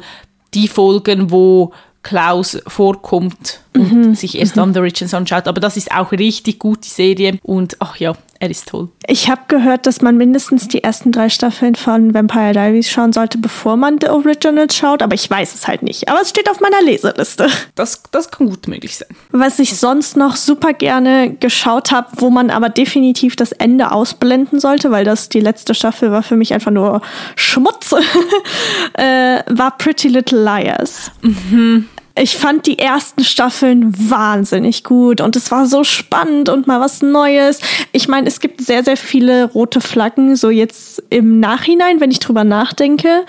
die 0.53 0.67
Folgen, 0.67 1.31
wo 1.31 1.73
Klaus 2.07 2.57
vorkommt 2.67 3.59
und 3.75 3.93
mhm. 3.93 4.15
sich 4.15 4.37
erst 4.37 4.55
mhm. 4.55 4.73
The 4.73 4.79
Originals 4.79 5.13
anschaut. 5.13 5.45
Aber 5.45 5.59
das 5.59 5.75
ist 5.75 5.91
auch 5.91 6.13
richtig 6.13 6.57
gut, 6.57 6.85
die 6.85 6.89
Serie. 6.89 7.37
Und 7.43 7.75
ach 7.79 7.97
ja, 7.97 8.13
er 8.39 8.49
ist 8.49 8.69
toll. 8.69 8.87
Ich 9.07 9.29
habe 9.29 9.41
gehört, 9.49 9.87
dass 9.87 10.01
man 10.01 10.15
mindestens 10.15 10.69
die 10.69 10.83
ersten 10.83 11.11
drei 11.11 11.27
Staffeln 11.27 11.75
von 11.75 12.13
Vampire 12.13 12.53
Diaries 12.53 12.89
schauen 12.89 13.11
sollte, 13.11 13.39
bevor 13.39 13.75
man 13.75 13.97
The 13.99 14.07
Originals 14.07 14.75
schaut, 14.75 15.01
aber 15.01 15.15
ich 15.15 15.29
weiß 15.29 15.53
es 15.53 15.67
halt 15.67 15.83
nicht. 15.83 16.07
Aber 16.07 16.21
es 16.21 16.29
steht 16.29 16.49
auf 16.49 16.61
meiner 16.61 16.81
Leseliste. 16.81 17.49
Das, 17.75 18.03
das 18.11 18.31
kann 18.31 18.47
gut 18.47 18.69
möglich 18.69 18.95
sein. 18.95 19.09
Was 19.31 19.59
ich 19.59 19.77
sonst 19.77 20.15
noch 20.15 20.37
super 20.37 20.71
gerne 20.71 21.35
geschaut 21.39 21.91
habe, 21.91 22.07
wo 22.17 22.29
man 22.29 22.51
aber 22.51 22.69
definitiv 22.69 23.35
das 23.35 23.51
Ende 23.51 23.91
ausblenden 23.91 24.61
sollte, 24.61 24.91
weil 24.91 25.03
das 25.03 25.27
die 25.27 25.41
letzte 25.41 25.73
Staffel 25.73 26.11
war 26.11 26.23
für 26.23 26.37
mich 26.37 26.53
einfach 26.53 26.71
nur 26.71 27.01
Schmutz, 27.35 27.91
äh, 28.93 29.41
war 29.49 29.77
Pretty 29.77 30.07
Little 30.07 30.41
Liars. 30.41 31.11
Mhm 31.21 31.89
ich 32.17 32.37
fand 32.37 32.65
die 32.65 32.79
ersten 32.79 33.23
Staffeln 33.23 33.93
wahnsinnig 34.09 34.83
gut 34.83 35.21
und 35.21 35.35
es 35.35 35.51
war 35.51 35.67
so 35.67 35.83
spannend 35.83 36.49
und 36.49 36.67
mal 36.67 36.79
was 36.79 37.01
Neues. 37.01 37.59
Ich 37.91 38.07
meine, 38.07 38.27
es 38.27 38.39
gibt 38.39 38.61
sehr, 38.61 38.83
sehr 38.83 38.97
viele 38.97 39.45
rote 39.51 39.81
Flaggen, 39.81 40.35
so 40.35 40.49
jetzt 40.49 41.03
im 41.09 41.39
Nachhinein, 41.39 41.99
wenn 41.99 42.11
ich 42.11 42.19
drüber 42.19 42.43
nachdenke. 42.43 43.25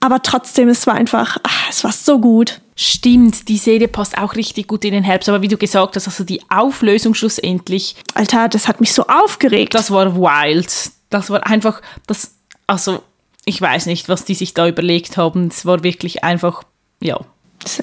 aber 0.00 0.22
trotzdem, 0.22 0.68
es 0.68 0.86
war 0.86 0.94
einfach, 0.94 1.36
ach, 1.42 1.66
es 1.68 1.84
war 1.84 1.92
so 1.92 2.18
gut. 2.18 2.60
Stimmt, 2.74 3.48
die 3.48 3.58
Serie 3.58 3.88
passt 3.88 4.16
auch 4.16 4.34
richtig 4.34 4.66
gut 4.66 4.84
in 4.86 4.92
den 4.92 5.04
Herbst. 5.04 5.28
Aber 5.28 5.42
wie 5.42 5.48
du 5.48 5.58
gesagt 5.58 5.96
hast, 5.96 6.06
also 6.06 6.24
die 6.24 6.40
Auflösung 6.48 7.12
schlussendlich. 7.12 7.96
Alter, 8.14 8.48
das 8.48 8.66
hat 8.66 8.80
mich 8.80 8.94
so 8.94 9.06
aufgeregt. 9.06 9.74
Das 9.74 9.90
war 9.90 10.16
wild. 10.16 10.90
Das 11.10 11.28
war 11.28 11.46
einfach, 11.46 11.82
das, 12.06 12.36
also 12.66 13.02
ich 13.44 13.60
weiß 13.60 13.84
nicht, 13.84 14.08
was 14.08 14.24
die 14.24 14.34
sich 14.34 14.54
da 14.54 14.66
überlegt 14.66 15.18
haben. 15.18 15.48
Es 15.48 15.66
war 15.66 15.82
wirklich 15.82 16.24
einfach, 16.24 16.62
ja, 17.02 17.20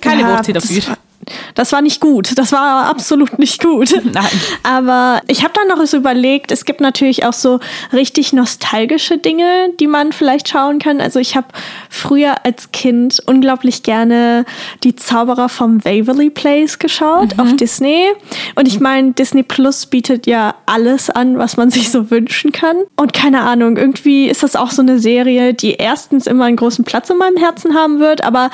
keine 0.02 0.22
ja, 0.22 0.30
Worte 0.30 0.54
dafür. 0.54 0.78
Das 0.78 0.90
war, 0.90 0.98
das 1.56 1.72
war 1.72 1.82
nicht 1.82 2.00
gut. 2.00 2.38
Das 2.38 2.52
war 2.52 2.86
absolut 2.86 3.40
nicht 3.40 3.62
gut. 3.62 3.94
Nein. 4.04 4.26
Aber 4.64 5.22
ich 5.28 5.44
habe 5.44 5.54
dann 5.54 5.68
noch 5.68 5.86
so 5.86 5.98
überlegt, 5.98 6.52
es 6.52 6.66
gibt 6.66 6.82
natürlich 6.82 7.26
auch 7.26 7.34
so 7.34 7.60
richtig 7.94 8.34
nostalgische 8.34 9.18
Dinge, 9.18 9.70
die 9.80 9.88
man 9.88 10.12
vielleicht 10.12 10.50
schauen 10.50 10.80
kann. 10.80 11.02
Also 11.02 11.20
ich 11.20 11.36
habe 11.36 11.48
früher 11.90 12.46
als 12.46 12.72
Kind 12.72 13.22
unglaublich 13.26 13.84
gerne 13.84 14.46
die 14.84 14.96
Zauberer 14.96 15.50
vom 15.50 15.84
Waverly 15.84 16.30
Place 16.30 16.80
geschaut 16.80 17.36
mhm. 17.36 17.40
auf 17.40 17.56
Disney. 17.56 18.08
Und 18.56 18.68
ich 18.68 18.80
meine, 18.80 19.14
Disney 19.14 19.44
Plus 19.44 19.86
bietet 19.86 20.28
ja 20.28 20.56
alles 20.66 21.10
an, 21.10 21.38
was 21.38 21.58
man 21.58 21.70
sich 21.78 21.90
so 21.90 22.10
wünschen 22.12 22.52
kann. 22.52 22.78
Und 22.96 23.14
keine 23.14 23.42
Ahnung, 23.42 23.78
irgendwie 23.78 24.28
ist 24.28 24.44
das 24.44 24.56
auch 24.56 24.72
so 24.72 24.82
eine 24.82 25.00
Serie, 25.00 25.54
die 25.54 25.74
erstens 25.74 26.28
immer 26.28 26.46
einen 26.46 26.58
großen 26.58 26.86
Platz 26.86 27.10
in 27.10 27.18
meinem 27.18 27.38
Herzen 27.38 27.74
haben 27.74 28.00
wird, 28.00 28.24
aber 28.24 28.50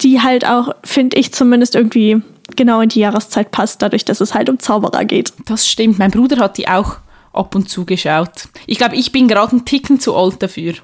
die 0.00 0.20
halt 0.20 0.46
auch, 0.46 0.70
finde 0.84 1.16
ich 1.16 1.32
zumindest 1.32 1.74
irgendwie 1.74 2.22
genau 2.56 2.80
in 2.80 2.88
die 2.88 3.00
Jahreszeit 3.00 3.50
passt, 3.50 3.82
dadurch, 3.82 4.04
dass 4.04 4.20
es 4.20 4.34
halt 4.34 4.48
um 4.48 4.58
Zauberer 4.58 5.04
geht. 5.04 5.32
Das 5.46 5.68
stimmt. 5.68 5.98
Mein 5.98 6.10
Bruder 6.10 6.38
hat 6.38 6.58
die 6.58 6.68
auch 6.68 6.96
ab 7.32 7.54
und 7.54 7.68
zu 7.68 7.84
geschaut. 7.84 8.48
Ich 8.66 8.78
glaube, 8.78 8.96
ich 8.96 9.12
bin 9.12 9.28
gerade 9.28 9.56
ein 9.56 9.64
Ticken 9.64 10.00
zu 10.00 10.14
alt 10.14 10.42
dafür. 10.42 10.74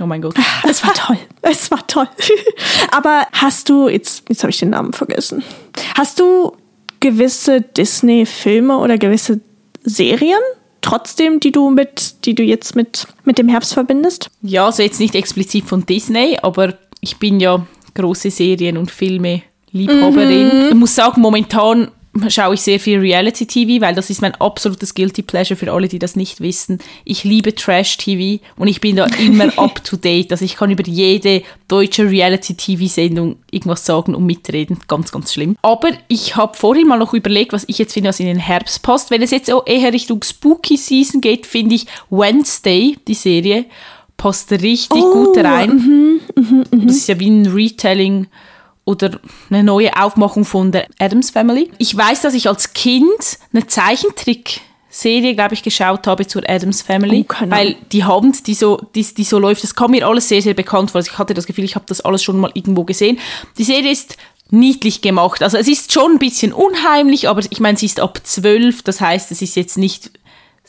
Oh 0.00 0.06
mein 0.06 0.22
Gott. 0.22 0.34
Es 0.68 0.84
war 0.84 0.94
toll. 0.94 1.18
Es 1.42 1.70
war 1.70 1.86
toll. 1.86 2.08
Aber 2.92 3.26
hast 3.32 3.68
du, 3.68 3.88
jetzt, 3.88 4.24
jetzt 4.28 4.42
habe 4.42 4.50
ich 4.50 4.58
den 4.58 4.70
Namen 4.70 4.92
vergessen. 4.92 5.42
Hast 5.96 6.20
du 6.20 6.52
gewisse 7.00 7.60
Disney-Filme 7.60 8.76
oder 8.76 8.98
gewisse 8.98 9.40
Serien 9.84 10.40
trotzdem, 10.80 11.40
die 11.40 11.52
du 11.52 11.70
mit, 11.70 12.24
die 12.24 12.34
du 12.34 12.42
jetzt 12.42 12.76
mit, 12.76 13.06
mit 13.24 13.38
dem 13.38 13.48
Herbst 13.48 13.74
verbindest? 13.74 14.30
Ja, 14.42 14.66
also 14.66 14.82
jetzt 14.82 15.00
nicht 15.00 15.14
explizit 15.14 15.64
von 15.64 15.84
Disney, 15.84 16.38
aber 16.40 16.74
ich 17.00 17.18
bin 17.18 17.40
ja 17.40 17.66
große 17.98 18.30
Serien 18.30 18.76
und 18.76 18.90
Filme 18.90 19.42
Liebhaberin. 19.72 20.46
Mhm. 20.46 20.68
Ich 20.70 20.74
muss 20.74 20.94
sagen, 20.94 21.20
momentan 21.20 21.88
schaue 22.28 22.54
ich 22.54 22.62
sehr 22.62 22.80
viel 22.80 22.98
Reality-TV, 22.98 23.80
weil 23.80 23.94
das 23.94 24.10
ist 24.10 24.22
mein 24.22 24.34
absolutes 24.36 24.94
Guilty 24.94 25.22
Pleasure 25.22 25.56
für 25.56 25.72
alle, 25.72 25.88
die 25.88 25.98
das 25.98 26.16
nicht 26.16 26.40
wissen. 26.40 26.80
Ich 27.04 27.24
liebe 27.24 27.54
Trash-TV 27.54 28.42
und 28.56 28.68
ich 28.68 28.80
bin 28.80 28.96
da 28.96 29.06
immer 29.18 29.46
up-to-date. 29.58 30.32
Also 30.32 30.44
ich 30.44 30.56
kann 30.56 30.70
über 30.70 30.84
jede 30.84 31.42
deutsche 31.68 32.10
Reality-TV-Sendung 32.10 33.36
irgendwas 33.50 33.84
sagen 33.84 34.14
und 34.14 34.26
mitreden. 34.26 34.78
Ganz, 34.88 35.12
ganz 35.12 35.32
schlimm. 35.32 35.56
Aber 35.62 35.90
ich 36.08 36.36
habe 36.36 36.56
vorhin 36.56 36.88
mal 36.88 36.98
noch 36.98 37.14
überlegt, 37.14 37.52
was 37.52 37.64
ich 37.68 37.78
jetzt 37.78 37.92
finde, 37.92 38.08
was 38.08 38.20
in 38.20 38.26
den 38.26 38.38
Herbst 38.38 38.82
passt. 38.82 39.10
Wenn 39.10 39.22
es 39.22 39.30
jetzt 39.30 39.52
auch 39.52 39.66
eher 39.66 39.92
Richtung 39.92 40.22
Spooky-Season 40.22 41.20
geht, 41.20 41.46
finde 41.46 41.76
ich 41.76 41.86
Wednesday, 42.10 42.96
die 43.06 43.14
Serie, 43.14 43.66
passt 44.18 44.50
richtig 44.52 45.02
oh, 45.02 45.12
gut 45.12 45.38
rein. 45.38 45.70
Mhm, 45.70 46.20
mh, 46.34 46.64
mh. 46.70 46.86
Das 46.86 46.96
ist 46.96 47.08
ja 47.08 47.18
wie 47.18 47.30
ein 47.30 47.46
Retelling 47.46 48.26
oder 48.84 49.18
eine 49.48 49.64
neue 49.64 49.96
Aufmachung 49.96 50.44
von 50.44 50.72
der 50.72 50.86
Adams 50.98 51.30
Family. 51.30 51.70
Ich 51.78 51.96
weiß, 51.96 52.20
dass 52.20 52.34
ich 52.34 52.48
als 52.48 52.74
Kind 52.74 53.38
eine 53.52 53.66
Zeichentrick 53.66 54.60
Serie, 54.90 55.34
glaube 55.34 55.54
ich, 55.54 55.62
geschaut 55.62 56.06
habe 56.06 56.26
zur 56.26 56.48
Adams 56.48 56.80
Family, 56.82 57.26
oh, 57.28 57.34
weil 57.50 57.76
die 57.92 58.04
haben 58.04 58.32
die 58.46 58.54
so, 58.54 58.80
die, 58.94 59.02
die 59.02 59.24
so 59.24 59.38
läuft. 59.38 59.62
Das 59.62 59.74
kam 59.74 59.90
mir 59.90 60.06
alles 60.06 60.28
sehr, 60.28 60.40
sehr 60.40 60.54
bekannt 60.54 60.90
vor. 60.90 60.98
Also 60.98 61.10
ich 61.12 61.18
hatte 61.18 61.34
das 61.34 61.46
Gefühl, 61.46 61.64
ich 61.64 61.74
habe 61.74 61.84
das 61.86 62.00
alles 62.00 62.22
schon 62.22 62.38
mal 62.38 62.50
irgendwo 62.54 62.84
gesehen. 62.84 63.18
Die 63.58 63.64
Serie 63.64 63.92
ist 63.92 64.16
niedlich 64.50 65.02
gemacht. 65.02 65.42
Also 65.42 65.58
es 65.58 65.68
ist 65.68 65.92
schon 65.92 66.12
ein 66.12 66.18
bisschen 66.18 66.54
unheimlich, 66.54 67.28
aber 67.28 67.42
ich 67.48 67.60
meine, 67.60 67.76
sie 67.76 67.86
ist 67.86 68.00
ab 68.00 68.20
zwölf. 68.24 68.82
Das 68.82 69.02
heißt, 69.02 69.30
es 69.30 69.42
ist 69.42 69.56
jetzt 69.56 69.76
nicht 69.76 70.10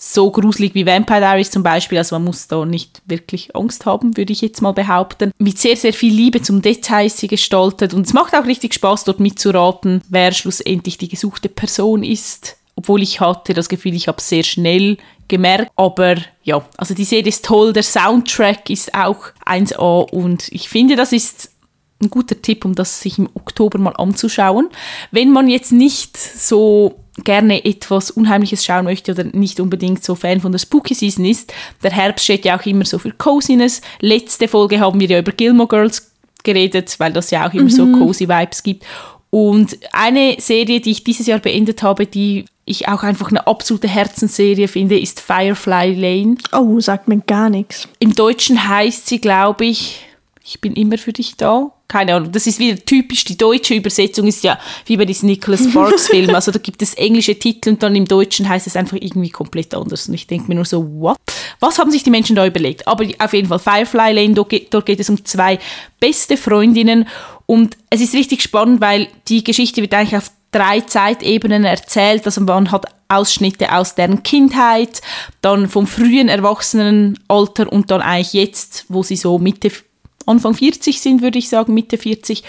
so 0.02 0.32
gruselig 0.32 0.74
wie 0.76 0.86
Vampire 0.86 1.20
Diaries 1.20 1.52
zum 1.52 1.62
Beispiel. 1.62 1.98
Also 1.98 2.16
man 2.16 2.24
muss 2.24 2.48
da 2.48 2.66
nicht 2.66 3.02
wirklich 3.06 3.54
Angst 3.54 3.86
haben, 3.86 4.16
würde 4.16 4.32
ich 4.32 4.40
jetzt 4.40 4.62
mal 4.62 4.72
behaupten. 4.72 5.32
Mit 5.38 5.60
sehr, 5.60 5.76
sehr 5.76 5.92
viel 5.92 6.14
Liebe 6.14 6.42
zum 6.42 6.62
Detail 6.62 7.08
ist 7.08 7.18
sie 7.18 7.28
gestaltet 7.28 7.94
und 7.94 8.08
es 8.08 8.14
macht 8.14 8.34
auch 8.34 8.46
richtig 8.46 8.74
Spaß, 8.74 9.04
dort 9.04 9.20
mitzuraten, 9.20 10.02
wer 10.08 10.32
schlussendlich 10.32 10.98
die 10.98 11.10
gesuchte 11.10 11.50
Person 11.50 12.04
ist. 12.04 12.56
Obwohl 12.76 13.04
ich 13.04 13.20
hatte 13.20 13.54
das 13.54 13.68
Gefühl, 13.68 13.94
ich 13.94 14.08
habe 14.08 14.22
sehr 14.22 14.44
schnell 14.44 14.96
gemerkt. 15.28 15.70
Aber 15.76 16.16
ja, 16.44 16.66
also 16.78 16.94
die 16.94 17.04
Serie 17.04 17.28
ist 17.28 17.44
toll, 17.44 17.74
der 17.74 17.84
Soundtrack 17.84 18.70
ist 18.70 18.94
auch 18.94 19.18
1A 19.46 20.10
und 20.12 20.48
ich 20.54 20.70
finde, 20.70 20.96
das 20.96 21.12
ist 21.12 21.52
ein 22.02 22.10
guter 22.10 22.42
Tipp, 22.42 22.64
um 22.64 22.74
das 22.74 23.02
sich 23.02 23.18
im 23.18 23.28
Oktober 23.34 23.78
mal 23.80 23.96
anzuschauen. 23.98 24.70
Wenn 25.12 25.32
man 25.32 25.50
jetzt 25.50 25.74
nicht 25.74 26.16
so 26.18 27.04
gerne 27.24 27.66
etwas 27.66 28.12
Unheimliches 28.12 28.66
schauen 28.66 28.86
möchte 28.86 29.12
oder 29.12 29.24
nicht 29.24 29.60
unbedingt 29.60 30.04
so 30.04 30.16
Fan 30.16 30.42
von 30.42 30.52
der 30.52 30.60
Spooky 30.60 30.94
Season 30.94 31.26
ist, 31.26 31.54
der 31.84 31.92
Herbst 31.92 32.26
steht 32.26 32.46
ja 32.46 32.58
auch 32.58 32.66
immer 32.66 32.86
so 32.86 33.00
für 33.00 33.12
Coziness. 33.12 33.82
Letzte 34.00 34.48
Folge 34.48 34.80
haben 34.80 35.00
wir 35.00 35.08
ja 35.08 35.20
über 35.20 35.32
Gilmore 35.32 35.68
Girls 35.68 36.12
geredet, 36.44 36.96
weil 37.00 37.14
das 37.14 37.32
ja 37.32 37.48
auch 37.48 37.54
immer 37.54 37.64
mhm. 37.64 37.70
so 37.70 37.88
cozy 37.92 38.28
Vibes 38.28 38.64
gibt. 38.64 38.86
Und 39.30 39.78
eine 39.92 40.38
Serie, 40.40 40.82
die 40.82 40.92
ich 40.92 41.04
dieses 41.04 41.28
Jahr 41.28 41.40
beendet 41.40 41.84
habe, 41.84 42.08
die 42.08 42.46
ich 42.66 42.88
auch 42.88 43.04
einfach 43.04 43.30
eine 43.30 43.46
absolute 43.48 43.88
Herzensserie 43.88 44.68
finde, 44.68 45.00
ist 45.00 45.20
Firefly 45.20 45.94
Lane. 45.94 46.36
Oh, 46.52 46.80
sagt 46.80 47.08
mir 47.08 47.20
gar 47.20 47.50
nichts. 47.50 47.88
Im 48.00 48.16
Deutschen 48.16 48.68
heißt 48.68 49.08
sie, 49.08 49.20
glaube 49.20 49.66
ich, 49.66 50.06
ich 50.44 50.62
bin 50.62 50.74
immer 50.74 50.98
für 50.98 51.14
dich 51.14 51.36
da 51.36 51.72
keine 51.90 52.16
Ahnung, 52.16 52.32
das 52.32 52.48
ist 52.48 52.60
wieder 52.60 52.78
typisch, 52.78 53.26
die 53.26 53.36
deutsche 53.36 53.74
Übersetzung 53.74 54.28
ist 54.28 54.44
ja 54.44 54.58
wie 54.86 54.96
bei 54.96 55.06
diesen 55.06 55.28
Nicholas 55.28 55.64
Sparks 55.64 56.08
Filmen, 56.10 56.36
also 56.36 56.52
da 56.52 56.60
gibt 56.60 56.82
es 56.82 56.94
englische 56.94 57.38
Titel 57.38 57.72
und 57.72 57.84
dann 57.84 57.96
im 57.96 58.06
Deutschen 58.06 58.48
heißt 58.48 58.68
es 58.68 58.78
einfach 58.78 58.96
irgendwie 58.96 59.32
komplett 59.32 59.74
anders 59.74 60.08
und 60.08 60.14
ich 60.14 60.28
denke 60.28 60.48
mir 60.48 60.56
nur 60.56 60.66
so, 60.66 60.88
what? 61.00 61.18
Was 61.60 61.78
haben 61.78 61.92
sich 61.92 62.04
die 62.04 62.12
Menschen 62.12 62.38
da 62.38 62.46
überlegt? 62.46 62.88
Aber 62.88 63.06
auf 63.18 63.34
jeden 63.34 63.50
Fall 63.50 63.60
Firefly 63.60 64.14
Lane, 64.14 64.34
dort 64.34 64.50
geht, 64.50 64.74
dort 64.74 64.86
geht 64.86 65.00
es 65.00 65.10
um 65.10 65.26
zwei 65.26 65.60
beste 66.00 66.38
Freundinnen 66.38 67.08
und 67.48 67.76
es 67.90 68.00
ist 68.00 68.14
richtig 68.14 68.44
spannend, 68.44 68.80
weil 68.80 69.08
die 69.28 69.44
Geschichte 69.44 69.82
wird 69.82 69.94
eigentlich 69.94 70.16
auf 70.16 70.32
drei 70.52 70.82
Zeitebenen 70.82 71.66
erzählt, 71.66 72.26
also 72.26 72.42
man 72.42 72.72
hat 72.72 72.86
Ausschnitte 73.08 73.74
aus 73.74 73.96
deren 73.96 74.22
Kindheit, 74.22 75.02
dann 75.42 75.68
vom 75.68 75.88
frühen 75.88 76.30
Erwachsenenalter 76.30 77.72
und 77.72 77.90
dann 77.90 78.02
eigentlich 78.02 78.34
jetzt, 78.34 78.86
wo 78.88 79.02
sie 79.02 79.16
so 79.16 79.40
Mitte 79.40 79.72
Anfang 80.30 80.54
40 80.54 81.02
sind, 81.02 81.22
würde 81.22 81.40
ich 81.40 81.50
sagen, 81.50 81.74
Mitte 81.74 81.98
40. 81.98 82.44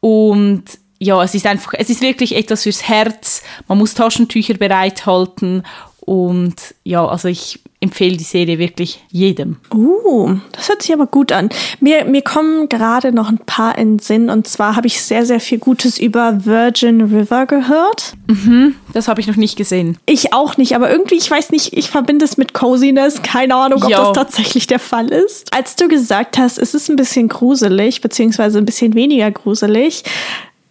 Und 0.00 0.64
ja, 0.98 1.22
es 1.22 1.34
ist 1.34 1.46
einfach, 1.46 1.74
es 1.76 1.90
ist 1.90 2.02
wirklich 2.02 2.36
etwas 2.36 2.62
fürs 2.62 2.88
Herz. 2.88 3.42
Man 3.68 3.78
muss 3.78 3.94
Taschentücher 3.94 4.54
bereithalten 4.54 5.62
und 6.00 6.54
ja, 6.84 7.06
also 7.06 7.28
ich 7.28 7.60
empfehle 7.84 8.16
die 8.16 8.24
Serie 8.24 8.58
wirklich 8.58 9.04
jedem. 9.10 9.56
Uh, 9.72 10.36
das 10.52 10.68
hört 10.68 10.82
sich 10.82 10.92
aber 10.92 11.06
gut 11.06 11.32
an. 11.32 11.48
Mir, 11.80 12.04
mir 12.04 12.22
kommen 12.22 12.68
gerade 12.68 13.12
noch 13.12 13.28
ein 13.28 13.38
paar 13.38 13.78
in 13.78 13.94
den 13.94 13.98
Sinn. 14.00 14.30
Und 14.30 14.48
zwar 14.48 14.76
habe 14.76 14.86
ich 14.86 15.00
sehr, 15.00 15.24
sehr 15.24 15.40
viel 15.40 15.58
Gutes 15.58 15.98
über 15.98 16.44
Virgin 16.44 17.02
River 17.02 17.46
gehört. 17.46 18.14
Mhm, 18.26 18.74
das 18.92 19.08
habe 19.08 19.20
ich 19.20 19.26
noch 19.26 19.36
nicht 19.36 19.56
gesehen. 19.56 19.98
Ich 20.06 20.32
auch 20.32 20.56
nicht, 20.56 20.74
aber 20.74 20.90
irgendwie, 20.90 21.16
ich 21.16 21.30
weiß 21.30 21.50
nicht, 21.50 21.76
ich 21.76 21.90
verbinde 21.90 22.24
es 22.24 22.36
mit 22.36 22.54
Coziness. 22.54 23.22
Keine 23.22 23.54
Ahnung, 23.54 23.82
ob 23.82 23.90
ja. 23.90 23.98
das 23.98 24.12
tatsächlich 24.12 24.66
der 24.66 24.80
Fall 24.80 25.08
ist. 25.08 25.54
Als 25.54 25.76
du 25.76 25.88
gesagt 25.88 26.38
hast, 26.38 26.58
es 26.58 26.74
ist 26.74 26.88
ein 26.88 26.96
bisschen 26.96 27.28
gruselig, 27.28 28.00
beziehungsweise 28.00 28.58
ein 28.58 28.64
bisschen 28.64 28.94
weniger 28.94 29.30
gruselig, 29.30 30.04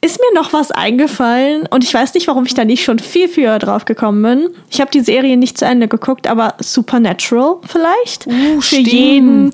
ist 0.04 0.20
mir 0.20 0.40
noch 0.40 0.52
was 0.52 0.70
eingefallen 0.72 1.66
und 1.70 1.84
ich 1.84 1.94
weiß 1.94 2.14
nicht, 2.14 2.28
warum 2.28 2.46
ich 2.46 2.54
da 2.54 2.66
nicht 2.66 2.84
schon 2.84 3.00
viel 3.00 3.30
früher 3.30 3.58
drauf 3.58 3.86
gekommen 3.86 4.22
bin. 4.22 4.50
Ich 4.70 4.82
habe 4.82 4.92
die 4.92 5.00
Serie 5.00 5.38
nicht 5.38 5.58
zu 5.58 5.66
Ende 5.66 5.88
geguckt, 5.88 6.28
aber 6.28 6.56
Supernatural 6.60 7.56
vielleicht. 7.66 8.28
Uh, 8.28 8.60
Für 8.60 8.62
stimmt. 8.62 8.88
jeden. 8.88 9.54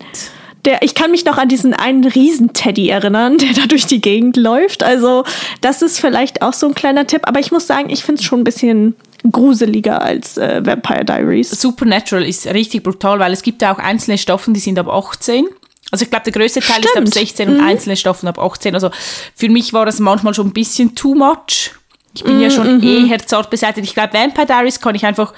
Der, 0.65 0.81
ich 0.81 0.95
kann 0.95 1.11
mich 1.11 1.23
noch 1.23 1.37
an 1.37 1.49
diesen 1.49 1.73
einen 1.73 2.03
Riesenteddy 2.03 2.89
erinnern, 2.89 3.37
der 3.37 3.53
da 3.53 3.67
durch 3.67 3.85
die 3.85 4.01
Gegend 4.01 4.37
läuft. 4.37 4.81
Also, 4.81 5.23
das 5.61 5.83
ist 5.83 5.99
vielleicht 5.99 6.41
auch 6.41 6.53
so 6.53 6.67
ein 6.67 6.73
kleiner 6.73 7.05
Tipp. 7.05 7.21
Aber 7.25 7.39
ich 7.39 7.51
muss 7.51 7.67
sagen, 7.67 7.91
ich 7.91 8.03
finde 8.03 8.19
es 8.19 8.25
schon 8.25 8.41
ein 8.41 8.43
bisschen 8.43 8.95
gruseliger 9.31 10.01
als 10.01 10.37
äh, 10.39 10.65
Vampire 10.65 11.05
Diaries. 11.05 11.51
Supernatural 11.51 12.25
ist 12.25 12.47
richtig 12.47 12.83
brutal, 12.83 13.19
weil 13.19 13.33
es 13.33 13.43
gibt 13.43 13.61
ja 13.61 13.73
auch 13.73 13.79
einzelne 13.79 14.17
Stoffen, 14.17 14.55
die 14.55 14.59
sind 14.59 14.79
ab 14.79 14.87
18 14.87 15.45
also 15.91 16.03
ich 16.03 16.09
glaube, 16.09 16.23
der 16.25 16.33
größte 16.33 16.59
Teil 16.59 16.83
Stimmt. 16.83 17.07
ist 17.07 17.17
ab 17.17 17.21
16 17.21 17.49
und 17.49 17.57
mhm. 17.57 17.63
einzelne 17.63 17.97
Stoffen 17.97 18.27
ab 18.27 18.39
18. 18.39 18.73
Also 18.75 18.91
für 19.35 19.49
mich 19.49 19.73
war 19.73 19.85
das 19.85 19.99
manchmal 19.99 20.33
schon 20.33 20.47
ein 20.47 20.53
bisschen 20.53 20.95
too 20.95 21.15
much. 21.15 21.71
Ich 22.13 22.23
bin 22.23 22.37
mhm. 22.37 22.41
ja 22.41 22.49
schon 22.49 22.77
mhm. 22.77 23.09
eher 23.09 23.19
zart 23.19 23.49
beseitigt. 23.49 23.87
Ich 23.87 23.93
glaube, 23.93 24.13
Vampire 24.13 24.45
Diaries 24.45 24.79
kann 24.79 24.95
ich 24.95 25.05
einfach 25.05 25.33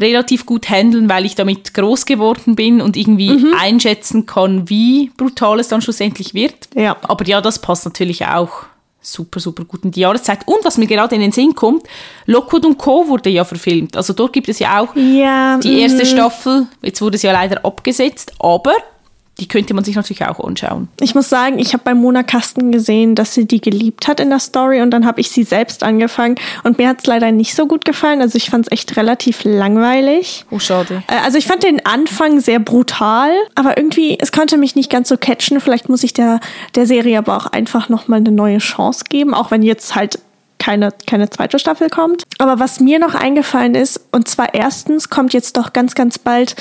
relativ 0.00 0.46
gut 0.46 0.68
handeln, 0.68 1.08
weil 1.08 1.24
ich 1.24 1.34
damit 1.34 1.72
groß 1.74 2.06
geworden 2.06 2.56
bin 2.56 2.80
und 2.80 2.96
irgendwie 2.96 3.30
mhm. 3.30 3.54
einschätzen 3.58 4.26
kann, 4.26 4.68
wie 4.68 5.10
brutal 5.16 5.60
es 5.60 5.68
dann 5.68 5.82
schlussendlich 5.82 6.34
wird. 6.34 6.68
Ja. 6.74 6.96
Aber 7.02 7.24
ja, 7.26 7.40
das 7.40 7.58
passt 7.58 7.84
natürlich 7.84 8.26
auch 8.26 8.64
super, 9.00 9.38
super 9.38 9.64
gut 9.64 9.84
in 9.84 9.90
die 9.90 10.00
Jahreszeit. 10.00 10.40
Und 10.46 10.64
was 10.64 10.78
mir 10.78 10.86
gerade 10.86 11.14
in 11.14 11.20
den 11.20 11.32
Sinn 11.32 11.54
kommt, 11.54 11.86
Lockwood 12.26 12.64
und 12.64 12.78
Co. 12.78 13.06
wurde 13.06 13.30
ja 13.30 13.44
verfilmt. 13.44 13.96
Also 13.96 14.12
dort 14.14 14.32
gibt 14.32 14.48
es 14.48 14.58
ja 14.58 14.80
auch 14.80 14.96
ja, 14.96 15.58
die 15.58 15.80
erste 15.80 16.04
mhm. 16.04 16.08
Staffel. 16.08 16.66
Jetzt 16.82 17.00
wurde 17.00 17.18
sie 17.18 17.26
ja 17.26 17.32
leider 17.32 17.64
abgesetzt, 17.64 18.32
aber 18.38 18.74
die 19.38 19.48
könnte 19.48 19.74
man 19.74 19.84
sich 19.84 19.96
natürlich 19.96 20.24
auch 20.24 20.38
anschauen. 20.44 20.88
Ich 21.00 21.14
muss 21.14 21.28
sagen, 21.28 21.58
ich 21.58 21.72
habe 21.72 21.82
bei 21.84 21.94
Mona 21.94 22.22
Kasten 22.22 22.70
gesehen, 22.70 23.14
dass 23.14 23.34
sie 23.34 23.46
die 23.46 23.60
geliebt 23.60 24.06
hat 24.06 24.20
in 24.20 24.30
der 24.30 24.38
Story 24.38 24.80
und 24.80 24.90
dann 24.90 25.06
habe 25.06 25.20
ich 25.20 25.30
sie 25.30 25.42
selbst 25.42 25.82
angefangen 25.82 26.36
und 26.62 26.78
mir 26.78 26.88
hat 26.88 27.00
es 27.00 27.06
leider 27.06 27.32
nicht 27.32 27.54
so 27.54 27.66
gut 27.66 27.84
gefallen. 27.84 28.20
Also 28.20 28.36
ich 28.36 28.50
fand 28.50 28.66
es 28.66 28.72
echt 28.72 28.96
relativ 28.96 29.44
langweilig. 29.44 30.44
Oh, 30.50 30.58
schade. 30.58 31.02
Äh, 31.08 31.16
Also 31.24 31.38
ich 31.38 31.46
fand 31.46 31.62
den 31.64 31.84
Anfang 31.84 32.40
sehr 32.40 32.60
brutal, 32.60 33.32
aber 33.54 33.76
irgendwie, 33.76 34.16
es 34.20 34.30
konnte 34.30 34.56
mich 34.56 34.76
nicht 34.76 34.90
ganz 34.90 35.08
so 35.08 35.16
catchen. 35.16 35.60
Vielleicht 35.60 35.88
muss 35.88 36.04
ich 36.04 36.12
der, 36.12 36.40
der 36.74 36.86
Serie 36.86 37.18
aber 37.18 37.36
auch 37.36 37.46
einfach 37.46 37.88
nochmal 37.88 38.20
eine 38.20 38.30
neue 38.30 38.58
Chance 38.58 39.04
geben, 39.08 39.34
auch 39.34 39.50
wenn 39.50 39.62
jetzt 39.62 39.94
halt 39.94 40.18
keine, 40.58 40.90
keine 41.06 41.28
zweite 41.28 41.58
Staffel 41.58 41.90
kommt. 41.90 42.22
Aber 42.38 42.58
was 42.58 42.80
mir 42.80 42.98
noch 42.98 43.14
eingefallen 43.14 43.74
ist, 43.74 44.00
und 44.12 44.28
zwar 44.28 44.54
erstens 44.54 45.10
kommt 45.10 45.34
jetzt 45.34 45.56
doch 45.56 45.72
ganz, 45.72 45.94
ganz 45.94 46.18
bald 46.18 46.56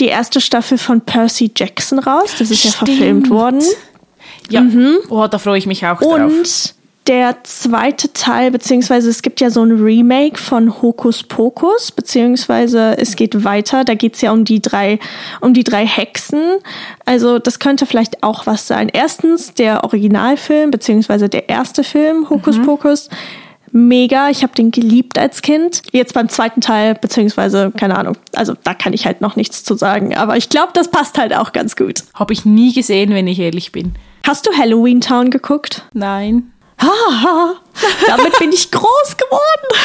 die 0.00 0.06
erste 0.06 0.40
Staffel 0.40 0.78
von 0.78 1.00
Percy 1.02 1.52
Jackson 1.54 1.98
raus. 1.98 2.34
Das 2.38 2.50
ist 2.50 2.64
ja 2.64 2.70
Stimmt. 2.70 2.90
verfilmt 2.90 3.30
worden. 3.30 3.62
Ja, 4.48 4.64
oh, 5.08 5.26
da 5.26 5.38
freue 5.38 5.58
ich 5.58 5.66
mich 5.66 5.86
auch 5.86 6.00
drauf. 6.00 6.12
Und 6.12 6.74
der 7.06 7.38
zweite 7.44 8.12
Teil, 8.12 8.50
beziehungsweise 8.50 9.10
es 9.10 9.22
gibt 9.22 9.40
ja 9.40 9.50
so 9.50 9.62
ein 9.62 9.82
Remake 9.82 10.38
von 10.38 10.82
Hokus 10.82 11.22
Pokus, 11.22 11.90
beziehungsweise 11.92 12.96
es 12.98 13.16
geht 13.16 13.42
weiter. 13.44 13.84
Da 13.84 13.94
geht 13.94 14.14
es 14.14 14.20
ja 14.20 14.32
um 14.32 14.44
die 14.44 14.60
drei, 14.60 14.98
um 15.40 15.54
die 15.54 15.64
drei 15.64 15.86
Hexen. 15.86 16.40
Also 17.04 17.38
das 17.38 17.58
könnte 17.58 17.86
vielleicht 17.86 18.22
auch 18.22 18.46
was 18.46 18.66
sein. 18.66 18.90
Erstens 18.92 19.54
der 19.54 19.82
Originalfilm, 19.84 20.70
beziehungsweise 20.70 21.28
der 21.28 21.48
erste 21.48 21.84
Film, 21.84 22.28
Hokus 22.28 22.60
Pokus. 22.62 23.08
Mega, 23.72 24.30
ich 24.30 24.42
habe 24.42 24.54
den 24.54 24.70
geliebt 24.70 25.18
als 25.18 25.42
Kind. 25.42 25.82
Jetzt 25.92 26.14
beim 26.14 26.28
zweiten 26.28 26.60
Teil, 26.60 26.94
beziehungsweise, 26.94 27.72
keine 27.76 27.96
Ahnung, 27.96 28.16
also 28.34 28.54
da 28.64 28.74
kann 28.74 28.92
ich 28.92 29.06
halt 29.06 29.20
noch 29.20 29.36
nichts 29.36 29.62
zu 29.62 29.76
sagen. 29.76 30.16
Aber 30.16 30.36
ich 30.36 30.48
glaube, 30.48 30.70
das 30.74 30.90
passt 30.90 31.18
halt 31.18 31.34
auch 31.34 31.52
ganz 31.52 31.76
gut. 31.76 32.02
Habe 32.14 32.32
ich 32.32 32.44
nie 32.44 32.72
gesehen, 32.72 33.14
wenn 33.14 33.28
ich 33.28 33.38
ehrlich 33.38 33.72
bin. 33.72 33.94
Hast 34.26 34.46
du 34.46 34.52
Halloween 34.56 35.00
Town 35.00 35.30
geguckt? 35.30 35.84
Nein. 35.92 36.52
Haha, 36.80 37.56
damit 38.06 38.38
bin 38.38 38.52
ich 38.52 38.70
groß 38.70 39.16
geworden. 39.16 39.82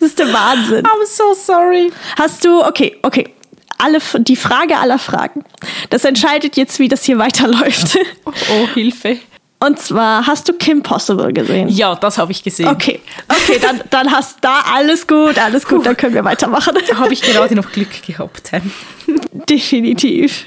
Das 0.00 0.08
ist 0.08 0.18
der 0.18 0.32
Wahnsinn. 0.32 0.84
I'm 0.84 1.06
so 1.06 1.34
sorry. 1.34 1.92
Hast 2.18 2.44
du, 2.44 2.64
okay, 2.64 2.98
okay. 3.02 3.32
Alle, 3.78 3.98
die 4.18 4.36
Frage 4.36 4.78
aller 4.78 4.98
Fragen. 4.98 5.44
Das 5.90 6.04
entscheidet 6.04 6.56
jetzt, 6.56 6.78
wie 6.78 6.88
das 6.88 7.04
hier 7.04 7.18
weiterläuft. 7.18 7.98
Oh, 8.24 8.66
Hilfe. 8.74 9.18
Und 9.64 9.78
zwar, 9.78 10.26
hast 10.26 10.48
du 10.48 10.52
Kim 10.52 10.82
Possible 10.82 11.32
gesehen? 11.32 11.68
Ja, 11.68 11.94
das 11.94 12.18
habe 12.18 12.32
ich 12.32 12.42
gesehen. 12.42 12.68
Okay, 12.68 13.00
okay, 13.28 13.58
dann, 13.62 13.80
dann 13.90 14.10
hast 14.10 14.38
da 14.42 14.60
alles 14.74 15.06
gut, 15.06 15.38
alles 15.38 15.66
gut, 15.66 15.86
dann 15.86 15.96
können 15.96 16.14
wir 16.14 16.24
weitermachen. 16.24 16.74
Da 16.88 16.96
habe 16.98 17.12
ich 17.12 17.22
gerade 17.22 17.54
noch 17.54 17.72
Glück 17.72 18.02
gehabt. 18.06 18.50
Definitiv. 19.48 20.46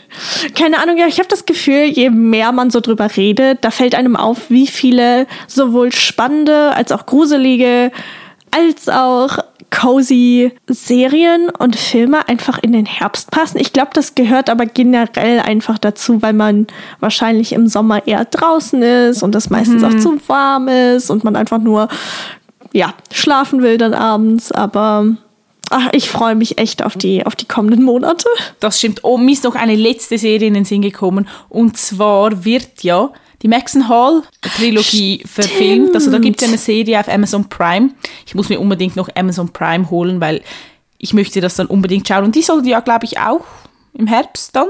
Keine 0.55 0.79
Ahnung, 0.79 0.97
ja, 0.97 1.07
ich 1.07 1.19
habe 1.19 1.29
das 1.29 1.45
Gefühl, 1.45 1.85
je 1.85 2.09
mehr 2.09 2.51
man 2.51 2.69
so 2.69 2.79
drüber 2.79 3.09
redet, 3.15 3.63
da 3.63 3.71
fällt 3.71 3.95
einem 3.95 4.15
auf, 4.15 4.49
wie 4.49 4.67
viele 4.67 5.25
sowohl 5.47 5.91
spannende 5.91 6.73
als 6.75 6.91
auch 6.91 7.05
gruselige, 7.05 7.91
als 8.51 8.89
auch 8.89 9.39
cozy 9.69 10.51
Serien 10.67 11.49
und 11.49 11.75
Filme 11.75 12.27
einfach 12.29 12.57
in 12.59 12.71
den 12.71 12.85
Herbst 12.85 13.31
passen. 13.31 13.59
Ich 13.59 13.73
glaube, 13.73 13.89
das 13.93 14.15
gehört 14.15 14.49
aber 14.49 14.65
generell 14.65 15.39
einfach 15.39 15.77
dazu, 15.77 16.21
weil 16.21 16.33
man 16.33 16.67
wahrscheinlich 16.99 17.51
im 17.51 17.67
Sommer 17.67 18.07
eher 18.07 18.25
draußen 18.25 18.81
ist 18.81 19.23
und 19.23 19.35
es 19.35 19.49
meistens 19.49 19.83
auch 19.83 19.97
zu 19.97 20.17
warm 20.27 20.67
ist 20.67 21.09
und 21.09 21.23
man 21.23 21.35
einfach 21.35 21.59
nur 21.59 21.89
ja, 22.73 22.93
schlafen 23.11 23.61
will 23.61 23.77
dann 23.77 23.93
abends, 23.93 24.51
aber 24.51 25.15
ach, 25.69 25.89
ich 25.93 26.09
freue 26.09 26.35
mich 26.35 26.57
echt 26.57 26.83
auf 26.83 26.95
die, 26.95 27.25
auf 27.25 27.35
die 27.35 27.47
kommenden 27.47 27.83
Monate. 27.83 28.27
Das 28.59 28.77
stimmt. 28.77 29.03
Oh, 29.03 29.17
mir 29.17 29.31
ist 29.31 29.43
noch 29.43 29.55
eine 29.55 29.75
letzte 29.75 30.17
Serie 30.17 30.47
in 30.47 30.53
den 30.53 30.65
Sinn 30.65 30.81
gekommen. 30.81 31.27
Und 31.49 31.77
zwar 31.77 32.45
wird 32.45 32.83
ja 32.83 33.09
die 33.41 33.47
Maxon 33.47 33.87
Hall 33.87 34.23
Trilogie 34.41 35.23
verfilmt. 35.25 35.93
Also 35.93 36.11
da 36.11 36.17
gibt 36.17 36.41
es 36.41 36.47
eine 36.47 36.57
Serie 36.57 36.99
auf 36.99 37.07
Amazon 37.07 37.47
Prime. 37.47 37.91
Ich 38.25 38.35
muss 38.35 38.49
mir 38.49 38.59
unbedingt 38.59 38.95
noch 38.95 39.09
Amazon 39.15 39.49
Prime 39.49 39.89
holen, 39.89 40.19
weil 40.19 40.41
ich 40.97 41.13
möchte 41.13 41.41
das 41.41 41.55
dann 41.55 41.67
unbedingt 41.67 42.07
schauen. 42.07 42.23
Und 42.23 42.35
die 42.35 42.41
soll 42.41 42.65
ja, 42.67 42.79
glaube 42.79 43.05
ich, 43.05 43.19
auch 43.19 43.45
im 43.93 44.07
Herbst 44.07 44.55
dann 44.55 44.67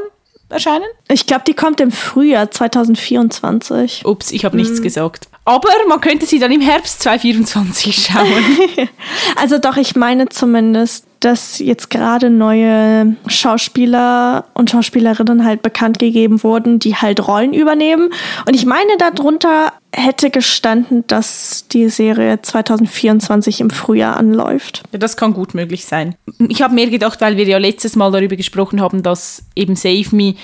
erscheinen. 0.50 0.86
Ich 1.10 1.26
glaube, 1.26 1.44
die 1.48 1.54
kommt 1.54 1.80
im 1.80 1.92
Frühjahr 1.92 2.52
2024. 2.52 4.06
Ups, 4.06 4.32
ich 4.32 4.46
habe 4.46 4.58
nichts 4.58 4.82
gesagt. 4.82 5.28
Aber 5.46 5.70
man 5.88 6.02
könnte 6.02 6.26
sie 6.26 6.40
dann 6.40 6.52
im 6.52 6.62
Herbst 6.62 7.02
2024 7.02 8.10
schauen. 8.12 8.90
Also 9.36 9.60
doch, 9.60 9.78
ich 9.78 9.96
meine 9.96 10.30
zumindest, 10.30 11.06
dass 11.20 11.60
jetzt 11.60 11.90
gerade 11.90 12.30
neue 12.30 13.16
Schauspieler 13.28 14.46
und 14.54 14.70
Schauspielerinnen 14.70 15.44
halt 15.44 15.62
bekannt 15.62 16.00
gegeben 16.00 16.44
wurden, 16.44 16.80
die 16.80 16.96
halt 16.96 17.28
Rollen 17.28 17.54
übernehmen. 17.54 18.10
Und 18.46 18.56
ich 18.56 18.66
meine, 18.66 18.98
darunter 18.98 19.74
hätte 19.92 20.30
gestanden, 20.30 21.06
dass 21.08 21.68
die 21.70 21.90
Serie 21.90 22.42
2024 22.42 23.62
im 23.62 23.70
Frühjahr 23.70 24.18
anläuft. 24.18 24.84
Ja, 24.92 25.00
das 25.00 25.18
kann 25.18 25.34
gut 25.34 25.54
möglich 25.54 25.86
sein. 25.86 26.16
Ich 26.48 26.62
habe 26.62 26.76
mir 26.76 26.90
gedacht, 26.90 27.22
weil 27.22 27.38
wir 27.38 27.46
ja 27.46 27.58
letztes 27.58 27.96
Mal 27.96 28.12
darüber 28.12 28.36
gesprochen 28.36 28.82
haben, 28.82 29.02
dass 29.02 29.44
eben 29.56 29.76
Save 29.76 30.16
Me 30.16 30.36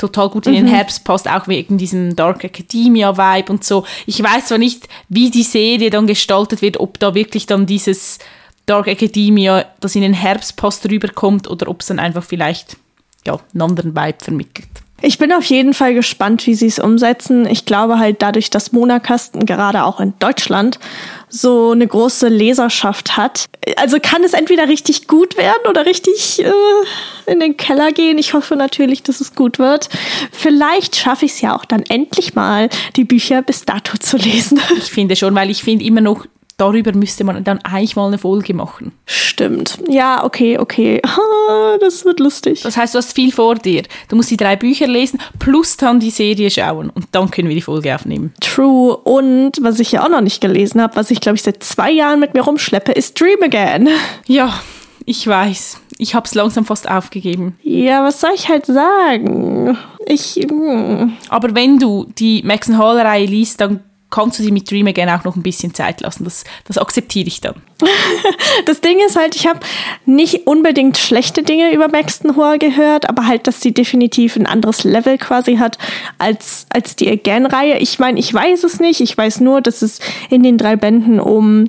total 0.00 0.30
gut 0.30 0.46
in 0.46 0.54
den 0.54 0.66
Herbst 0.66 1.04
passt, 1.04 1.28
auch 1.28 1.46
wegen 1.46 1.78
diesem 1.78 2.16
Dark 2.16 2.42
Academia-Vibe 2.42 3.52
und 3.52 3.64
so. 3.64 3.84
Ich 4.06 4.22
weiß 4.22 4.46
zwar 4.46 4.58
nicht, 4.58 4.88
wie 5.08 5.30
die 5.30 5.42
Serie 5.42 5.90
dann 5.90 6.06
gestaltet 6.06 6.62
wird, 6.62 6.80
ob 6.80 6.98
da 6.98 7.14
wirklich 7.14 7.46
dann 7.46 7.66
dieses 7.66 8.18
Dark 8.66 8.86
Academia, 8.86 9.66
das 9.80 9.94
in 9.94 10.02
den 10.02 10.14
Herbst 10.14 10.56
passt, 10.56 10.88
rüberkommt 10.88 11.48
oder 11.48 11.68
ob 11.68 11.80
es 11.80 11.88
dann 11.88 11.98
einfach 11.98 12.24
vielleicht 12.24 12.76
ja, 13.26 13.38
einen 13.52 13.62
anderen 13.62 13.94
Vibe 13.96 14.18
vermittelt. 14.22 14.68
Ich 15.02 15.16
bin 15.16 15.32
auf 15.32 15.44
jeden 15.44 15.72
Fall 15.72 15.94
gespannt, 15.94 16.46
wie 16.46 16.54
sie 16.54 16.66
es 16.66 16.78
umsetzen. 16.78 17.46
Ich 17.46 17.64
glaube 17.64 17.98
halt 17.98 18.20
dadurch, 18.20 18.50
dass 18.50 18.72
Monakasten 18.72 19.46
gerade 19.46 19.84
auch 19.84 19.98
in 19.98 20.12
Deutschland 20.18 20.78
so 21.28 21.70
eine 21.70 21.86
große 21.86 22.28
Leserschaft 22.28 23.16
hat. 23.16 23.46
Also 23.76 23.98
kann 24.02 24.24
es 24.24 24.34
entweder 24.34 24.68
richtig 24.68 25.06
gut 25.06 25.38
werden 25.38 25.66
oder 25.68 25.86
richtig 25.86 26.44
äh, 26.44 26.52
in 27.30 27.40
den 27.40 27.56
Keller 27.56 27.92
gehen. 27.92 28.18
Ich 28.18 28.34
hoffe 28.34 28.56
natürlich, 28.56 29.02
dass 29.02 29.22
es 29.22 29.34
gut 29.34 29.58
wird. 29.58 29.88
Vielleicht 30.32 30.96
schaffe 30.96 31.24
ich 31.24 31.32
es 31.32 31.40
ja 31.40 31.56
auch 31.56 31.64
dann 31.64 31.82
endlich 31.88 32.34
mal, 32.34 32.68
die 32.96 33.04
Bücher 33.04 33.40
bis 33.40 33.64
dato 33.64 33.96
zu 33.96 34.18
lesen. 34.18 34.60
Ich 34.76 34.90
finde 34.90 35.16
schon, 35.16 35.34
weil 35.34 35.50
ich 35.50 35.62
finde 35.62 35.84
immer 35.84 36.02
noch, 36.02 36.26
darüber 36.60 36.92
müsste 36.92 37.24
man 37.24 37.42
dann 37.44 37.58
eigentlich 37.58 37.96
mal 37.96 38.06
eine 38.06 38.18
Folge 38.18 38.54
machen. 38.54 38.92
Stimmt. 39.06 39.78
Ja, 39.88 40.24
okay, 40.24 40.58
okay. 40.58 41.00
Das 41.80 42.04
wird 42.04 42.20
lustig. 42.20 42.62
Das 42.62 42.76
heißt, 42.76 42.94
du 42.94 42.98
hast 42.98 43.12
viel 43.12 43.32
vor 43.32 43.56
dir. 43.56 43.82
Du 44.08 44.16
musst 44.16 44.30
die 44.30 44.36
drei 44.36 44.56
Bücher 44.56 44.86
lesen, 44.86 45.18
plus 45.38 45.76
dann 45.76 45.98
die 45.98 46.10
Serie 46.10 46.50
schauen 46.50 46.90
und 46.90 47.06
dann 47.12 47.30
können 47.30 47.48
wir 47.48 47.54
die 47.54 47.62
Folge 47.62 47.94
aufnehmen. 47.94 48.32
True. 48.40 48.96
Und 48.96 49.52
was 49.62 49.80
ich 49.80 49.92
ja 49.92 50.04
auch 50.04 50.08
noch 50.08 50.20
nicht 50.20 50.40
gelesen 50.40 50.80
habe, 50.80 50.96
was 50.96 51.10
ich 51.10 51.20
glaube 51.20 51.36
ich 51.36 51.42
seit 51.42 51.62
zwei 51.64 51.90
Jahren 51.90 52.20
mit 52.20 52.34
mir 52.34 52.42
rumschleppe, 52.42 52.92
ist 52.92 53.20
Dream 53.20 53.42
Again. 53.42 53.88
Ja, 54.26 54.52
ich 55.06 55.26
weiß. 55.26 55.80
Ich 55.98 56.14
habe 56.14 56.26
es 56.26 56.34
langsam 56.34 56.64
fast 56.64 56.88
aufgegeben. 56.88 57.58
Ja, 57.62 58.04
was 58.04 58.20
soll 58.20 58.30
ich 58.34 58.48
halt 58.48 58.66
sagen? 58.66 59.76
Ich. 60.06 60.36
mm. 60.36 61.12
Aber 61.28 61.54
wenn 61.54 61.78
du 61.78 62.06
die 62.18 62.42
Maxon 62.42 62.78
Hall-Reihe 62.78 63.26
liest, 63.26 63.60
dann 63.60 63.80
kannst 64.10 64.38
du 64.38 64.42
sie 64.42 64.50
mit 64.50 64.70
Dream 64.70 64.86
Again 64.88 65.08
auch 65.08 65.24
noch 65.24 65.36
ein 65.36 65.42
bisschen 65.42 65.72
Zeit 65.72 66.00
lassen. 66.00 66.24
Das, 66.24 66.44
das 66.64 66.78
akzeptiere 66.78 67.28
ich 67.28 67.40
dann. 67.40 67.54
Das 68.66 68.80
Ding 68.80 68.98
ist 69.04 69.16
halt, 69.16 69.36
ich 69.36 69.46
habe 69.46 69.60
nicht 70.06 70.46
unbedingt 70.46 70.98
schlechte 70.98 71.42
Dinge 71.42 71.72
über 71.72 71.88
Maxton 71.88 72.36
Hall 72.36 72.58
gehört, 72.58 73.08
aber 73.08 73.26
halt, 73.26 73.46
dass 73.46 73.60
sie 73.60 73.72
definitiv 73.72 74.36
ein 74.36 74.46
anderes 74.46 74.84
Level 74.84 75.18
quasi 75.18 75.56
hat 75.56 75.78
als, 76.18 76.66
als 76.68 76.96
die 76.96 77.10
Again-Reihe. 77.10 77.78
Ich 77.78 77.98
meine, 77.98 78.18
ich 78.18 78.32
weiß 78.32 78.64
es 78.64 78.80
nicht. 78.80 79.00
Ich 79.00 79.16
weiß 79.16 79.40
nur, 79.40 79.60
dass 79.60 79.82
es 79.82 80.00
in 80.28 80.42
den 80.42 80.58
drei 80.58 80.76
Bänden 80.76 81.20
um 81.20 81.68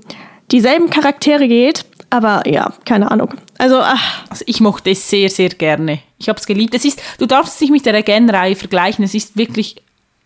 dieselben 0.51 0.89
Charaktere 0.89 1.47
geht. 1.47 1.86
Aber 2.10 2.43
ja, 2.47 2.73
keine 2.84 3.10
Ahnung. 3.10 3.34
Also, 3.58 3.80
ach, 3.80 4.25
Also 4.30 4.43
ich 4.47 4.60
mochte 4.60 4.91
es 4.91 5.10
sehr, 5.10 5.30
sehr 5.30 5.49
gerne. 5.49 5.99
Ich 6.17 6.30
habe 6.30 6.39
es 6.39 6.45
geliebt. 6.45 6.73
Es 6.75 6.84
ist, 6.84 7.01
du 7.19 7.25
darfst 7.25 7.56
es 7.56 7.62
nicht 7.62 7.71
mit 7.71 7.86
der 7.86 7.95
Again-Reihe 7.95 8.56
vergleichen. 8.56 9.06
Es 9.06 9.13
ist 9.13 9.38
wirklich 9.38 9.77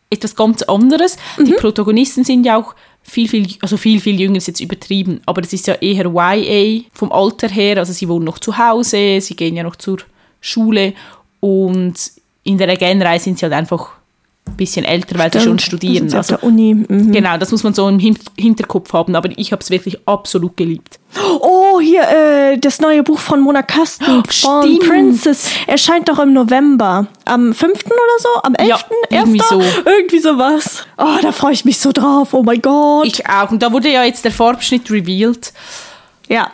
etwas 0.09 0.35
ganz 0.35 0.61
anderes. 0.63 1.17
Die 1.37 1.53
Protagonisten 1.53 2.23
sind 2.23 2.45
ja 2.45 2.57
auch 2.57 2.75
viel, 3.03 3.27
viel, 3.27 3.47
also 3.61 3.77
viel, 3.77 3.99
viel 3.99 4.19
jünger 4.19 4.37
ist 4.37 4.47
jetzt 4.47 4.59
übertrieben, 4.59 5.21
aber 5.25 5.41
es 5.41 5.53
ist 5.53 5.67
ja 5.67 5.75
eher 5.75 6.05
YA 6.05 6.83
vom 6.93 7.11
Alter 7.11 7.47
her, 7.47 7.77
also 7.77 7.93
sie 7.93 8.09
wohnen 8.09 8.25
noch 8.25 8.39
zu 8.39 8.57
Hause, 8.57 9.21
sie 9.21 9.35
gehen 9.35 9.55
ja 9.55 9.63
noch 9.63 9.75
zur 9.75 9.99
Schule 10.41 10.93
und 11.39 11.93
in 12.43 12.57
der 12.57 12.69
Again-Reihe 12.69 13.19
sind 13.19 13.37
sie 13.37 13.45
halt 13.45 13.53
einfach 13.53 13.91
ein 13.91 14.04
bisschen 14.57 14.85
älter, 14.85 15.17
weil 15.19 15.31
sie 15.31 15.39
schon 15.39 15.59
stimmt. 15.59 15.81
studieren. 15.81 16.13
Also, 16.13 16.35
der 16.35 16.43
Uni. 16.43 16.73
Mhm. 16.73 17.11
genau, 17.11 17.37
das 17.37 17.51
muss 17.51 17.63
man 17.63 17.73
so 17.73 17.87
im 17.89 17.99
Hin 17.99 18.17
Hinterkopf 18.37 18.93
haben, 18.93 19.15
aber 19.15 19.29
ich 19.35 19.51
habe 19.51 19.61
es 19.61 19.69
wirklich 19.69 19.99
absolut 20.07 20.55
geliebt. 20.57 20.99
Oh, 21.39 21.79
hier, 21.79 22.01
äh, 22.01 22.57
das 22.57 22.79
neue 22.81 23.03
Buch 23.03 23.19
von 23.19 23.39
Mona 23.41 23.61
Kasten 23.61 24.05
von 24.05 24.23
stimmt. 24.29 24.87
Princess 24.87 25.49
erscheint 25.65 26.09
doch 26.09 26.19
im 26.19 26.33
November. 26.33 27.07
Am 27.25 27.53
5. 27.53 27.85
oder 27.85 27.95
so? 28.19 28.29
Am 28.43 28.55
11.? 28.55 28.69
Ja, 28.69 28.79
irgendwie 29.09 29.41
so. 29.49 29.61
Irgendwie 29.85 30.19
sowas. 30.19 30.85
Oh, 30.97 31.17
da 31.21 31.31
freue 31.31 31.53
ich 31.53 31.65
mich 31.65 31.79
so 31.79 31.91
drauf. 31.91 32.33
Oh 32.33 32.43
mein 32.43 32.61
Gott. 32.61 33.07
Ich 33.07 33.27
auch. 33.29 33.51
Und 33.51 33.61
da 33.63 33.71
wurde 33.71 33.89
ja 33.91 34.03
jetzt 34.03 34.25
der 34.25 34.31
Farbschnitt 34.31 34.89
revealed. 34.91 35.53
ja. 36.29 36.51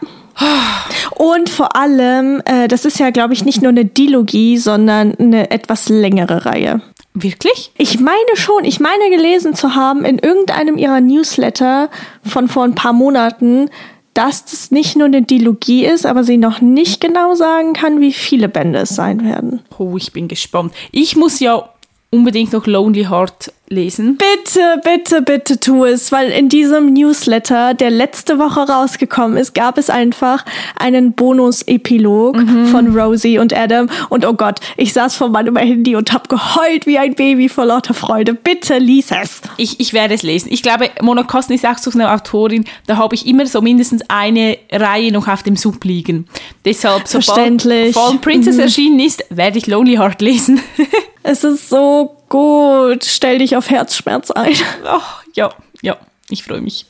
Und 1.15 1.49
vor 1.49 1.75
allem, 1.75 2.41
äh, 2.45 2.67
das 2.67 2.85
ist 2.85 2.99
ja, 2.99 3.09
glaube 3.11 3.33
ich, 3.33 3.45
nicht 3.45 3.61
nur 3.61 3.69
eine 3.69 3.85
Dilogie, 3.85 4.57
sondern 4.57 5.13
eine 5.15 5.51
etwas 5.51 5.89
längere 5.89 6.45
Reihe. 6.45 6.81
Wirklich? 7.13 7.71
Ich 7.77 7.99
meine 7.99 8.35
schon, 8.35 8.63
ich 8.63 8.79
meine 8.79 9.09
gelesen 9.09 9.53
zu 9.53 9.75
haben 9.75 10.05
in 10.05 10.17
irgendeinem 10.17 10.77
ihrer 10.77 11.01
Newsletter 11.01 11.89
von 12.23 12.47
vor 12.47 12.63
ein 12.63 12.75
paar 12.75 12.93
Monaten, 12.93 13.69
dass 14.13 14.45
das 14.45 14.71
nicht 14.71 14.95
nur 14.95 15.07
eine 15.07 15.21
Dilogie 15.21 15.85
ist, 15.85 16.05
aber 16.05 16.23
sie 16.23 16.37
noch 16.37 16.61
nicht 16.61 17.01
genau 17.01 17.33
sagen 17.35 17.73
kann, 17.73 18.01
wie 18.01 18.13
viele 18.13 18.49
Bände 18.49 18.79
es 18.79 18.89
sein 18.89 19.25
werden. 19.25 19.61
Oh, 19.77 19.95
ich 19.97 20.11
bin 20.11 20.27
gespannt. 20.27 20.73
Ich 20.91 21.15
muss 21.15 21.39
ja 21.39 21.69
unbedingt 22.09 22.53
noch 22.53 22.67
Lonely 22.67 23.05
Heart 23.05 23.53
lesen. 23.71 24.17
Bitte, 24.17 24.81
bitte, 24.83 25.21
bitte 25.21 25.59
tu 25.59 25.85
es, 25.85 26.11
weil 26.11 26.29
in 26.29 26.49
diesem 26.49 26.93
Newsletter, 26.93 27.73
der 27.73 27.89
letzte 27.89 28.37
Woche 28.37 28.61
rausgekommen 28.61 29.37
ist, 29.37 29.55
gab 29.55 29.77
es 29.77 29.89
einfach 29.89 30.45
einen 30.77 31.13
Bonus-Epilog 31.13 32.37
mhm. 32.37 32.67
von 32.67 32.95
Rosie 32.95 33.39
und 33.39 33.53
Adam. 33.53 33.89
Und 34.09 34.25
oh 34.25 34.33
Gott, 34.33 34.59
ich 34.77 34.93
saß 34.93 35.15
vor 35.15 35.29
meinem 35.29 35.55
Handy 35.55 35.95
und 35.95 36.13
hab 36.13 36.29
geheult 36.29 36.85
wie 36.85 36.97
ein 36.97 37.15
Baby 37.15 37.49
vor 37.49 37.65
lauter 37.65 37.93
Freude. 37.93 38.33
Bitte 38.33 38.77
lies 38.77 39.11
es. 39.11 39.41
Ich, 39.57 39.79
ich 39.79 39.93
werde 39.93 40.13
es 40.13 40.23
lesen. 40.23 40.49
Ich 40.51 40.61
glaube, 40.61 40.89
Mona 41.01 41.23
Kosten 41.23 41.53
ist 41.53 41.65
auch 41.65 41.77
so 41.77 41.91
eine 41.91 42.11
Autorin, 42.11 42.65
da 42.87 42.97
habe 42.97 43.15
ich 43.15 43.25
immer 43.25 43.45
so 43.45 43.61
mindestens 43.61 44.03
eine 44.09 44.57
Reihe 44.71 45.11
noch 45.11 45.27
auf 45.27 45.43
dem 45.43 45.55
Sub 45.55 45.83
liegen. 45.83 46.27
Deshalb, 46.65 47.07
sobald 47.07 47.61
Fallen 47.93 48.21
Princess 48.21 48.55
mhm. 48.55 48.61
erschienen 48.61 48.99
ist, 48.99 49.23
werde 49.29 49.57
ich 49.57 49.67
Lonely 49.67 49.95
Heart 49.95 50.21
lesen. 50.21 50.59
Es 51.23 51.43
ist 51.43 51.69
so 51.69 52.17
gut. 52.31 53.03
Stell 53.03 53.37
dich 53.37 53.55
auf 53.55 53.69
Herzschmerz 53.69 54.31
ein. 54.31 54.55
Oh, 54.85 54.99
ja, 55.35 55.53
ja, 55.83 55.97
ich 56.29 56.43
freue 56.43 56.61
mich. 56.61 56.87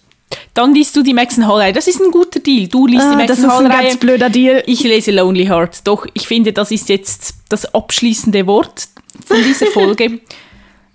Dann 0.53 0.73
liest 0.73 0.95
du 0.95 1.01
die 1.01 1.13
Maxon 1.13 1.45
Hall-Reihe. 1.45 1.73
Das 1.73 1.87
ist 1.87 1.99
ein 1.99 2.11
guter 2.11 2.39
Deal. 2.39 2.67
Du 2.67 2.87
liest 2.87 3.03
ah, 3.03 3.11
die 3.11 3.17
Maxon 3.17 3.51
Hall-Reihe. 3.51 3.67
Das 3.67 3.73
ist 3.73 3.79
ein 3.79 3.87
ganz 3.87 3.97
blöder 3.97 4.29
Deal. 4.29 4.63
Ich 4.65 4.83
lese 4.83 5.11
Lonely 5.11 5.47
Heart. 5.47 5.85
Doch, 5.85 6.05
ich 6.13 6.27
finde, 6.27 6.53
das 6.53 6.71
ist 6.71 6.87
jetzt 6.87 7.35
das 7.49 7.73
abschließende 7.73 8.47
Wort 8.47 8.87
von 9.25 9.37
dieser 9.43 9.65
Folge. 9.73 10.21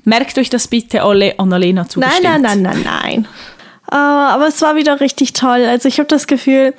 Merkt 0.05 0.39
euch 0.39 0.49
das 0.49 0.69
bitte 0.69 1.03
alle 1.03 1.39
Annalena 1.39 1.89
zugestimmt. 1.89 2.23
Nein, 2.23 2.43
nein, 2.43 2.63
nein, 2.63 2.83
nein, 2.85 3.03
nein. 3.03 3.29
Uh, 3.93 3.95
aber 3.95 4.49
es 4.49 4.63
war 4.63 4.77
wieder 4.77 5.01
richtig 5.01 5.33
toll. 5.33 5.65
Also 5.65 5.89
ich 5.89 5.99
habe 5.99 6.09
das 6.09 6.27
Gefühl, 6.27 6.75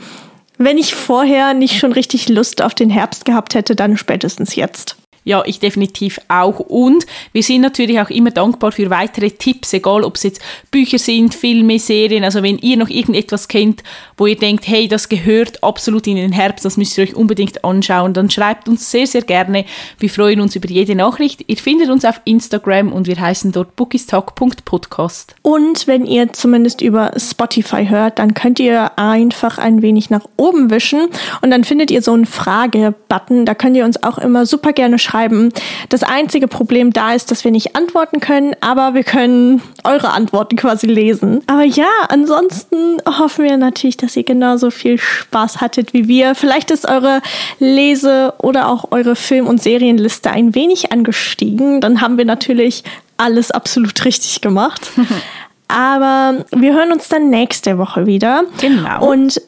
wenn 0.57 0.77
ich 0.77 0.95
vorher 0.95 1.53
nicht 1.53 1.77
schon 1.77 1.91
richtig 1.91 2.29
Lust 2.29 2.61
auf 2.61 2.73
den 2.73 2.89
Herbst 2.89 3.25
gehabt 3.25 3.53
hätte, 3.53 3.75
dann 3.75 3.97
spätestens 3.97 4.55
jetzt. 4.55 4.97
Ja, 5.27 5.43
ich 5.45 5.59
definitiv 5.59 6.21
auch. 6.29 6.61
Und 6.61 7.05
wir 7.33 7.43
sind 7.43 7.59
natürlich 7.59 7.99
auch 7.99 8.09
immer 8.09 8.31
dankbar 8.31 8.71
für 8.71 8.89
weitere 8.89 9.29
Tipps, 9.29 9.73
egal 9.73 10.05
ob 10.05 10.15
es 10.15 10.23
jetzt 10.23 10.41
Bücher 10.71 10.97
sind, 10.97 11.35
Filme, 11.35 11.79
Serien. 11.79 12.23
Also 12.23 12.43
wenn 12.43 12.57
ihr 12.59 12.77
noch 12.77 12.87
irgendetwas 12.87 13.49
kennt, 13.49 13.83
wo 14.15 14.25
ihr 14.25 14.37
denkt, 14.37 14.69
hey, 14.69 14.87
das 14.87 15.09
gehört 15.09 15.61
absolut 15.65 16.07
in 16.07 16.15
den 16.15 16.31
Herbst, 16.31 16.63
das 16.63 16.77
müsst 16.77 16.97
ihr 16.97 17.03
euch 17.03 17.13
unbedingt 17.13 17.65
anschauen, 17.65 18.13
dann 18.13 18.29
schreibt 18.29 18.69
uns 18.69 18.89
sehr, 18.89 19.05
sehr 19.05 19.21
gerne. 19.21 19.65
Wir 19.99 20.09
freuen 20.09 20.39
uns 20.39 20.55
über 20.55 20.69
jede 20.69 20.95
Nachricht. 20.95 21.43
Ihr 21.47 21.57
findet 21.57 21.89
uns 21.89 22.05
auf 22.05 22.21
Instagram 22.23 22.93
und 22.93 23.07
wir 23.07 23.19
heißen 23.19 23.51
dort 23.51 23.75
bookistalk.podcast. 23.75 25.35
Und 25.41 25.87
wenn 25.87 26.05
ihr 26.05 26.31
zumindest 26.31 26.79
über 26.79 27.11
Spotify 27.17 27.85
hört, 27.89 28.19
dann 28.19 28.33
könnt 28.33 28.61
ihr 28.61 28.97
einfach 28.97 29.57
ein 29.57 29.81
wenig 29.81 30.09
nach 30.09 30.23
oben 30.37 30.69
wischen 30.69 31.09
und 31.41 31.51
dann 31.51 31.65
findet 31.65 31.91
ihr 31.91 32.01
so 32.01 32.13
einen 32.13 32.25
Frage-Button. 32.25 33.45
Da 33.45 33.55
könnt 33.55 33.75
ihr 33.75 33.83
uns 33.83 34.01
auch 34.03 34.19
immer 34.19 34.45
super 34.45 34.71
gerne 34.71 34.97
schreiben 34.97 35.16
schreiben. 35.17 35.51
Das 35.89 36.03
einzige 36.03 36.47
Problem 36.47 36.93
da 36.93 37.13
ist, 37.13 37.31
dass 37.31 37.43
wir 37.43 37.51
nicht 37.51 37.75
antworten 37.75 38.19
können, 38.19 38.55
aber 38.61 38.93
wir 38.93 39.03
können 39.03 39.61
eure 39.83 40.09
Antworten 40.09 40.55
quasi 40.55 40.87
lesen. 40.87 41.41
Aber 41.47 41.63
ja, 41.63 41.89
ansonsten 42.09 42.97
hoffen 43.05 43.45
wir 43.45 43.57
natürlich, 43.57 43.97
dass 43.97 44.15
ihr 44.15 44.23
genauso 44.23 44.71
viel 44.71 44.97
Spaß 44.97 45.61
hattet 45.61 45.93
wie 45.93 46.07
wir. 46.07 46.35
Vielleicht 46.35 46.71
ist 46.71 46.87
eure 46.87 47.21
Lese- 47.59 48.33
oder 48.39 48.69
auch 48.69 48.91
eure 48.91 49.15
Film- 49.15 49.47
und 49.47 49.61
Serienliste 49.61 50.29
ein 50.31 50.55
wenig 50.55 50.91
angestiegen. 50.91 51.81
Dann 51.81 52.01
haben 52.01 52.17
wir 52.17 52.25
natürlich 52.25 52.83
alles 53.17 53.51
absolut 53.51 54.05
richtig 54.05 54.41
gemacht. 54.41 54.91
Aber 55.69 56.45
wir 56.55 56.73
hören 56.73 56.93
uns 56.93 57.09
dann 57.09 57.29
nächste 57.29 57.77
Woche 57.77 58.05
wieder. 58.05 58.43
Genau. 58.61 59.05
Und 59.05 59.41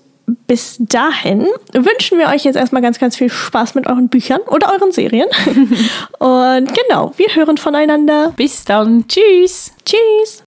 bis 0.47 0.77
dahin 0.79 1.47
wünschen 1.73 2.17
wir 2.17 2.27
euch 2.27 2.43
jetzt 2.43 2.55
erstmal 2.55 2.81
ganz, 2.81 2.99
ganz 2.99 3.15
viel 3.15 3.29
Spaß 3.29 3.75
mit 3.75 3.87
euren 3.87 4.09
Büchern 4.09 4.41
oder 4.47 4.71
euren 4.73 4.91
Serien. 4.91 5.27
Und 6.19 6.73
genau, 6.73 7.13
wir 7.17 7.35
hören 7.35 7.57
voneinander. 7.57 8.33
Bis 8.35 8.65
dann. 8.65 9.05
Tschüss. 9.07 9.71
Tschüss. 9.85 10.43